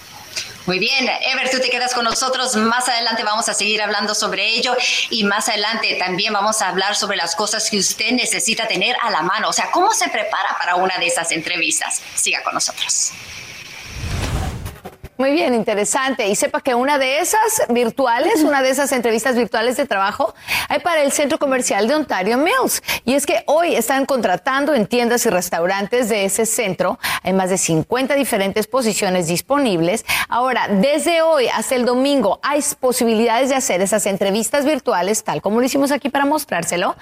Muy 0.70 0.78
bien, 0.78 1.10
Ever, 1.22 1.50
tú 1.50 1.58
te 1.58 1.68
quedas 1.68 1.92
con 1.94 2.04
nosotros. 2.04 2.54
Más 2.54 2.88
adelante 2.88 3.24
vamos 3.24 3.48
a 3.48 3.54
seguir 3.54 3.82
hablando 3.82 4.14
sobre 4.14 4.46
ello 4.46 4.76
y 5.10 5.24
más 5.24 5.48
adelante 5.48 5.96
también 5.96 6.32
vamos 6.32 6.62
a 6.62 6.68
hablar 6.68 6.94
sobre 6.94 7.16
las 7.16 7.34
cosas 7.34 7.68
que 7.68 7.76
usted 7.76 8.12
necesita 8.12 8.68
tener 8.68 8.94
a 9.02 9.10
la 9.10 9.22
mano. 9.22 9.48
O 9.48 9.52
sea, 9.52 9.72
cómo 9.72 9.92
se 9.92 10.08
prepara 10.08 10.56
para 10.60 10.76
una 10.76 10.96
de 10.98 11.08
esas 11.08 11.32
entrevistas. 11.32 12.00
Siga 12.14 12.44
con 12.44 12.54
nosotros. 12.54 13.10
Muy 15.20 15.32
bien, 15.32 15.52
interesante. 15.52 16.26
Y 16.28 16.34
sepa 16.34 16.62
que 16.62 16.74
una 16.74 16.96
de 16.96 17.18
esas 17.18 17.64
virtuales, 17.68 18.42
una 18.42 18.62
de 18.62 18.70
esas 18.70 18.90
entrevistas 18.90 19.36
virtuales 19.36 19.76
de 19.76 19.84
trabajo, 19.84 20.34
hay 20.66 20.80
para 20.80 21.02
el 21.02 21.12
Centro 21.12 21.38
Comercial 21.38 21.86
de 21.86 21.94
Ontario 21.94 22.38
Mills. 22.38 22.82
Y 23.04 23.12
es 23.12 23.26
que 23.26 23.42
hoy 23.44 23.74
están 23.74 24.06
contratando 24.06 24.74
en 24.74 24.86
tiendas 24.86 25.26
y 25.26 25.28
restaurantes 25.28 26.08
de 26.08 26.24
ese 26.24 26.46
centro. 26.46 26.98
Hay 27.22 27.34
más 27.34 27.50
de 27.50 27.58
50 27.58 28.14
diferentes 28.14 28.66
posiciones 28.66 29.26
disponibles. 29.26 30.06
Ahora, 30.30 30.68
desde 30.68 31.20
hoy 31.20 31.48
hasta 31.48 31.74
el 31.74 31.84
domingo 31.84 32.40
hay 32.42 32.64
posibilidades 32.80 33.50
de 33.50 33.56
hacer 33.56 33.82
esas 33.82 34.06
entrevistas 34.06 34.64
virtuales, 34.64 35.22
tal 35.22 35.42
como 35.42 35.60
lo 35.60 35.66
hicimos 35.66 35.92
aquí 35.92 36.08
para 36.08 36.24
mostrárselo. 36.24 36.96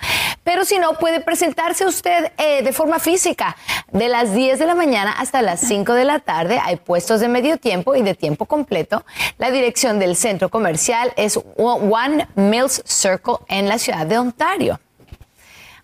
Pero 0.48 0.64
si 0.64 0.78
no, 0.78 0.94
puede 0.94 1.20
presentarse 1.20 1.84
usted 1.84 2.32
eh, 2.38 2.62
de 2.62 2.72
forma 2.72 2.98
física. 2.98 3.54
De 3.92 4.08
las 4.08 4.32
10 4.32 4.58
de 4.58 4.64
la 4.64 4.74
mañana 4.74 5.12
hasta 5.12 5.42
las 5.42 5.60
5 5.60 5.92
de 5.92 6.06
la 6.06 6.20
tarde 6.20 6.58
hay 6.64 6.76
puestos 6.76 7.20
de 7.20 7.28
medio 7.28 7.58
tiempo 7.58 7.94
y 7.94 8.00
de 8.00 8.14
tiempo 8.14 8.46
completo. 8.46 9.04
La 9.36 9.50
dirección 9.50 9.98
del 9.98 10.16
centro 10.16 10.48
comercial 10.48 11.12
es 11.18 11.38
One 11.58 12.28
Mills 12.34 12.82
Circle 12.86 13.34
en 13.48 13.68
la 13.68 13.76
ciudad 13.76 14.06
de 14.06 14.16
Ontario. 14.16 14.80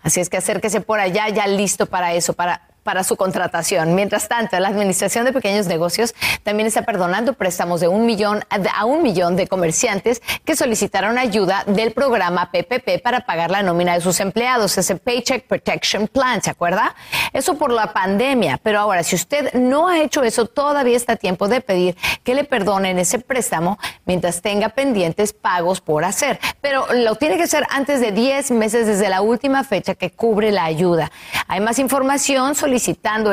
Así 0.01 0.19
es 0.19 0.29
que 0.29 0.37
acérquese 0.37 0.81
por 0.81 0.99
allá 0.99 1.29
ya 1.29 1.45
listo 1.45 1.85
para 1.85 2.15
eso, 2.15 2.33
para 2.33 2.61
para 2.85 3.03
su 3.03 3.17
contratación. 3.17 3.95
Mientras 3.95 4.27
tanto, 4.27 4.59
la 4.59 4.67
Administración 4.67 5.25
de 5.25 5.33
Pequeños 5.33 5.65
Negocios 5.65 6.13
también 6.43 6.67
está 6.67 6.83
perdonando 6.83 7.33
préstamos 7.33 7.81
de 7.81 7.87
un 7.87 8.05
millón 8.05 8.45
a 8.47 8.85
un 8.85 9.01
millón 9.01 9.35
de 9.35 9.47
comerciantes 9.47 10.21
que 10.45 10.55
solicitaron 10.55 11.17
ayuda 11.17 11.63
del 11.65 11.93
programa 11.93 12.51
PPP 12.51 13.01
para 13.01 13.21
pagar 13.21 13.49
la 13.49 13.63
nómina 13.63 13.95
de 13.95 14.01
sus 14.01 14.19
empleados, 14.19 14.77
ese 14.77 14.97
Paycheck 14.97 15.47
Protection 15.47 16.07
Plan, 16.07 16.43
¿se 16.43 16.51
acuerda? 16.51 16.93
Eso 17.33 17.57
por 17.57 17.71
la 17.71 17.91
pandemia, 17.91 18.59
pero 18.61 18.79
ahora 18.79 19.01
si 19.01 19.15
usted 19.15 19.51
no 19.55 19.87
ha 19.87 20.01
hecho 20.01 20.21
eso, 20.21 20.45
todavía 20.45 20.95
está 20.95 21.13
a 21.13 21.15
tiempo 21.15 21.47
de 21.47 21.61
pedir 21.61 21.97
que 22.23 22.35
le 22.35 22.43
perdonen 22.43 22.99
ese 22.99 23.17
préstamo 23.17 23.79
mientras 24.05 24.43
tenga 24.43 24.69
pendientes 24.69 25.33
pagos 25.33 25.81
por 25.81 26.05
hacer, 26.05 26.39
pero 26.61 26.85
lo 26.93 27.15
tiene 27.15 27.37
que 27.37 27.43
hacer 27.43 27.65
antes 27.71 27.99
de 27.99 28.11
10 28.11 28.51
meses 28.51 28.85
desde 28.85 29.09
la 29.09 29.21
última 29.21 29.63
fecha 29.63 29.95
que 29.95 30.11
cubre 30.11 30.51
la 30.51 30.65
ayuda. 30.65 31.11
Hay 31.47 31.61
más 31.61 31.79
información 31.79 32.53
sobre 32.53 32.74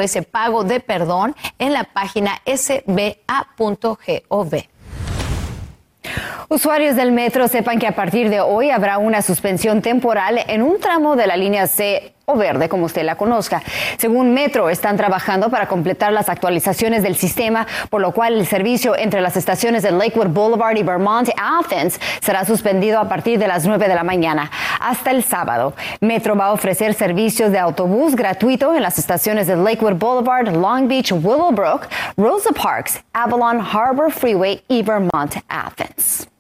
ese 0.01 0.23
pago 0.23 0.65
de 0.65 0.81
perdón 0.81 1.35
en 1.59 1.73
la 1.73 1.85
página 1.85 2.41
sba.gov. 2.47 3.13
Usuarios 6.49 6.97
del 6.97 7.13
metro 7.13 7.49
sepan 7.49 7.79
que 7.79 7.87
a 7.87 7.95
partir 7.95 8.29
de 8.29 8.41
hoy 8.41 8.71
habrá 8.71 8.99
una 8.99 9.23
suspensión 9.23 9.81
temporal 9.81 10.41
en 10.49 10.63
un 10.63 10.79
tramo 10.81 11.17
de 11.17 11.27
la 11.27 11.37
línea 11.37 11.67
C 11.67 12.15
verde, 12.37 12.69
como 12.69 12.87
usted 12.87 13.03
la 13.03 13.17
conozca. 13.17 13.63
Según 13.99 14.35
Metro, 14.35 14.71
están 14.71 14.97
trabajando 14.97 15.51
para 15.51 15.67
completar 15.67 16.13
las 16.13 16.29
actualizaciones 16.29 17.03
del 17.03 17.17
sistema, 17.17 17.67
por 17.91 18.01
lo 18.01 18.13
cual 18.13 18.35
el 18.35 18.47
servicio 18.47 18.97
entre 18.97 19.21
las 19.21 19.37
estaciones 19.37 19.83
de 19.83 19.91
Lakewood 19.91 20.29
Boulevard 20.29 20.77
y 20.77 20.83
Vermont 20.83 21.29
Athens 21.37 22.01
será 22.21 22.45
suspendido 22.45 22.99
a 22.99 23.09
partir 23.09 23.39
de 23.39 23.49
las 23.49 23.65
9 23.65 23.89
de 23.89 23.95
la 23.95 24.05
mañana 24.05 24.51
hasta 24.81 25.11
el 25.11 25.23
sábado. 25.23 25.75
Metro 26.01 26.37
va 26.37 26.47
a 26.47 26.53
ofrecer 26.53 26.95
servicios 26.95 27.53
de 27.53 27.59
autobús 27.59 28.17
gratuito 28.17 28.75
en 28.75 28.83
las 28.83 28.99
estaciones 28.99 29.47
de 29.47 29.57
Lakewood 29.57 29.95
Boulevard, 29.95 30.49
Long 30.49 30.89
Beach, 30.89 31.13
Willowbrook, 31.13 31.89
Rosa 32.17 32.51
Parks, 32.53 33.03
Avalon 33.13 33.61
Harbor 33.61 34.11
Freeway 34.11 34.63
y 34.69 34.83
Vermont 34.83 35.37
Athens. 35.49 36.32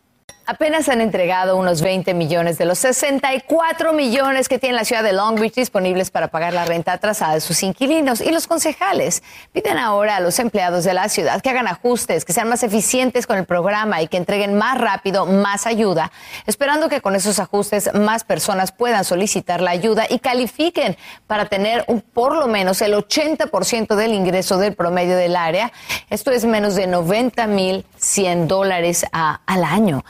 Apenas 0.52 0.90
han 0.90 1.00
entregado 1.00 1.56
unos 1.56 1.80
20 1.80 2.12
millones 2.12 2.58
de 2.58 2.66
los 2.66 2.78
64 2.80 3.94
millones 3.94 4.50
que 4.50 4.58
tiene 4.58 4.76
la 4.76 4.84
ciudad 4.84 5.02
de 5.02 5.14
Long 5.14 5.40
Beach 5.40 5.54
disponibles 5.54 6.10
para 6.10 6.28
pagar 6.28 6.52
la 6.52 6.66
renta 6.66 6.92
atrasada 6.92 7.32
de 7.32 7.40
sus 7.40 7.62
inquilinos. 7.62 8.20
Y 8.20 8.30
los 8.30 8.46
concejales 8.46 9.22
piden 9.52 9.78
ahora 9.78 10.16
a 10.16 10.20
los 10.20 10.38
empleados 10.38 10.84
de 10.84 10.92
la 10.92 11.08
ciudad 11.08 11.40
que 11.40 11.48
hagan 11.48 11.68
ajustes, 11.68 12.26
que 12.26 12.34
sean 12.34 12.50
más 12.50 12.62
eficientes 12.64 13.26
con 13.26 13.38
el 13.38 13.46
programa 13.46 14.02
y 14.02 14.08
que 14.08 14.18
entreguen 14.18 14.52
más 14.52 14.78
rápido 14.78 15.24
más 15.24 15.66
ayuda, 15.66 16.12
esperando 16.44 16.90
que 16.90 17.00
con 17.00 17.16
esos 17.16 17.38
ajustes 17.38 17.88
más 17.94 18.22
personas 18.22 18.72
puedan 18.72 19.06
solicitar 19.06 19.62
la 19.62 19.70
ayuda 19.70 20.04
y 20.06 20.18
califiquen 20.18 20.98
para 21.26 21.46
tener 21.46 21.86
por 22.12 22.36
lo 22.36 22.46
menos 22.46 22.82
el 22.82 22.92
80% 22.92 23.94
del 23.94 24.12
ingreso 24.12 24.58
del 24.58 24.74
promedio 24.74 25.16
del 25.16 25.34
área. 25.34 25.72
Esto 26.10 26.30
es 26.30 26.44
menos 26.44 26.74
de 26.74 26.88
90 26.88 27.46
mil 27.46 27.86
100 27.96 28.48
dólares 28.48 29.06
al 29.12 29.64
año. 29.64 30.04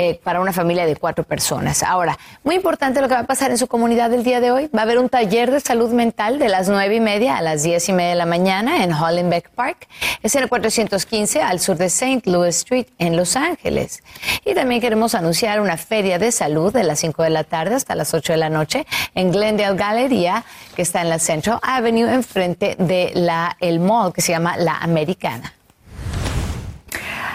Eh, 0.00 0.20
para 0.22 0.40
una 0.40 0.52
familia 0.52 0.86
de 0.86 0.94
cuatro 0.94 1.24
personas. 1.24 1.82
Ahora, 1.82 2.16
muy 2.44 2.54
importante 2.54 3.00
lo 3.00 3.08
que 3.08 3.14
va 3.14 3.22
a 3.22 3.26
pasar 3.26 3.50
en 3.50 3.58
su 3.58 3.66
comunidad 3.66 4.14
el 4.14 4.22
día 4.22 4.38
de 4.38 4.52
hoy. 4.52 4.68
Va 4.68 4.78
a 4.78 4.82
haber 4.84 4.96
un 4.96 5.08
taller 5.08 5.50
de 5.50 5.58
salud 5.58 5.90
mental 5.90 6.38
de 6.38 6.48
las 6.48 6.68
nueve 6.68 6.94
y 6.94 7.00
media 7.00 7.36
a 7.36 7.42
las 7.42 7.64
diez 7.64 7.88
y 7.88 7.92
media 7.92 8.10
de 8.10 8.14
la 8.14 8.24
mañana 8.24 8.84
en 8.84 8.92
Hollenbeck 8.92 9.50
Park. 9.50 9.88
Es 10.22 10.36
en 10.36 10.44
el 10.44 10.48
415 10.48 11.42
al 11.42 11.58
sur 11.58 11.76
de 11.76 11.86
St. 11.86 12.30
Louis 12.30 12.54
Street 12.58 12.86
en 12.98 13.16
Los 13.16 13.34
Ángeles. 13.34 14.04
Y 14.44 14.54
también 14.54 14.80
queremos 14.80 15.16
anunciar 15.16 15.60
una 15.60 15.76
feria 15.76 16.20
de 16.20 16.30
salud 16.30 16.72
de 16.72 16.84
las 16.84 17.00
5 17.00 17.24
de 17.24 17.30
la 17.30 17.42
tarde 17.42 17.74
hasta 17.74 17.96
las 17.96 18.14
8 18.14 18.34
de 18.34 18.38
la 18.38 18.50
noche 18.50 18.86
en 19.16 19.32
Glendale 19.32 19.76
Galleria, 19.76 20.44
que 20.76 20.82
está 20.82 21.02
en 21.02 21.08
la 21.08 21.18
Central 21.18 21.58
Avenue, 21.60 22.08
enfrente 22.08 22.76
de 22.78 23.10
la, 23.16 23.56
el 23.58 23.80
mall 23.80 24.12
que 24.12 24.20
se 24.20 24.30
llama 24.30 24.56
La 24.58 24.78
Americana. 24.78 25.57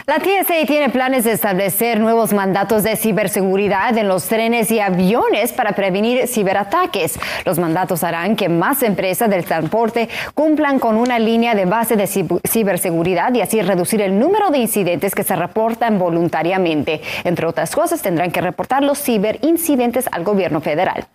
La 0.05 0.19
TSA 0.19 0.65
tiene 0.67 0.89
planes 0.89 1.23
de 1.23 1.31
establecer 1.31 1.97
nuevos 2.01 2.33
mandatos 2.33 2.83
de 2.83 2.97
ciberseguridad 2.97 3.97
en 3.97 4.09
los 4.09 4.25
trenes 4.25 4.69
y 4.69 4.81
aviones 4.81 5.53
para 5.53 5.71
prevenir 5.71 6.27
ciberataques. 6.27 7.17
Los 7.45 7.57
mandatos 7.57 8.03
harán 8.03 8.35
que 8.35 8.49
más 8.49 8.83
empresas 8.83 9.29
del 9.29 9.45
transporte 9.45 10.09
cumplan 10.35 10.79
con 10.79 10.97
una 10.97 11.19
línea 11.19 11.55
de 11.55 11.63
base 11.63 11.95
de 11.95 12.07
ciberseguridad 12.07 13.33
y 13.33 13.39
así 13.39 13.61
reducir 13.61 14.01
el 14.01 14.19
número 14.19 14.49
de 14.49 14.57
incidentes 14.57 15.15
que 15.15 15.23
se 15.23 15.37
reportan 15.37 15.97
voluntariamente. 15.97 17.01
Entre 17.23 17.45
otras 17.45 17.73
cosas, 17.73 18.01
tendrán 18.01 18.31
que 18.31 18.41
reportar 18.41 18.83
los 18.83 19.01
ciberincidentes 19.01 20.09
al 20.11 20.25
gobierno 20.25 20.59
federal. 20.59 21.07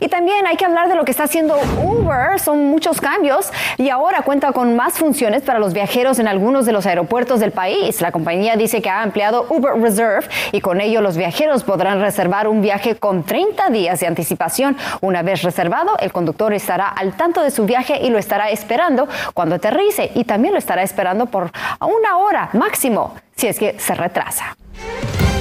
Y 0.00 0.08
también 0.08 0.46
hay 0.46 0.56
que 0.56 0.64
hablar 0.64 0.88
de 0.88 0.94
lo 0.94 1.04
que 1.04 1.10
está 1.10 1.24
haciendo 1.24 1.56
Uber. 1.82 2.38
Son 2.38 2.66
muchos 2.66 3.00
cambios 3.00 3.50
y 3.78 3.88
ahora 3.88 4.22
cuenta 4.22 4.52
con 4.52 4.76
más 4.76 4.94
funciones 4.94 5.42
para 5.42 5.58
los 5.58 5.72
viajeros 5.72 6.18
en 6.18 6.28
algunos 6.28 6.66
de 6.66 6.72
los 6.72 6.86
aeropuertos 6.86 7.40
del 7.40 7.52
país. 7.52 8.02
Compañía 8.26 8.56
dice 8.56 8.82
que 8.82 8.90
ha 8.90 9.02
ampliado 9.02 9.46
Uber 9.50 9.80
Reserve 9.80 10.26
y 10.50 10.60
con 10.60 10.80
ello 10.80 11.00
los 11.00 11.16
viajeros 11.16 11.62
podrán 11.62 12.00
reservar 12.00 12.48
un 12.48 12.60
viaje 12.60 12.96
con 12.96 13.22
30 13.22 13.70
días 13.70 14.00
de 14.00 14.08
anticipación. 14.08 14.76
Una 15.00 15.22
vez 15.22 15.42
reservado, 15.42 15.96
el 16.00 16.10
conductor 16.10 16.52
estará 16.52 16.88
al 16.88 17.16
tanto 17.16 17.40
de 17.40 17.52
su 17.52 17.66
viaje 17.66 18.00
y 18.02 18.10
lo 18.10 18.18
estará 18.18 18.50
esperando 18.50 19.06
cuando 19.32 19.54
aterrice 19.54 20.10
y 20.16 20.24
también 20.24 20.54
lo 20.54 20.58
estará 20.58 20.82
esperando 20.82 21.26
por 21.26 21.52
una 21.80 22.18
hora 22.18 22.50
máximo 22.54 23.14
si 23.36 23.46
es 23.46 23.60
que 23.60 23.78
se 23.78 23.94
retrasa. 23.94 24.56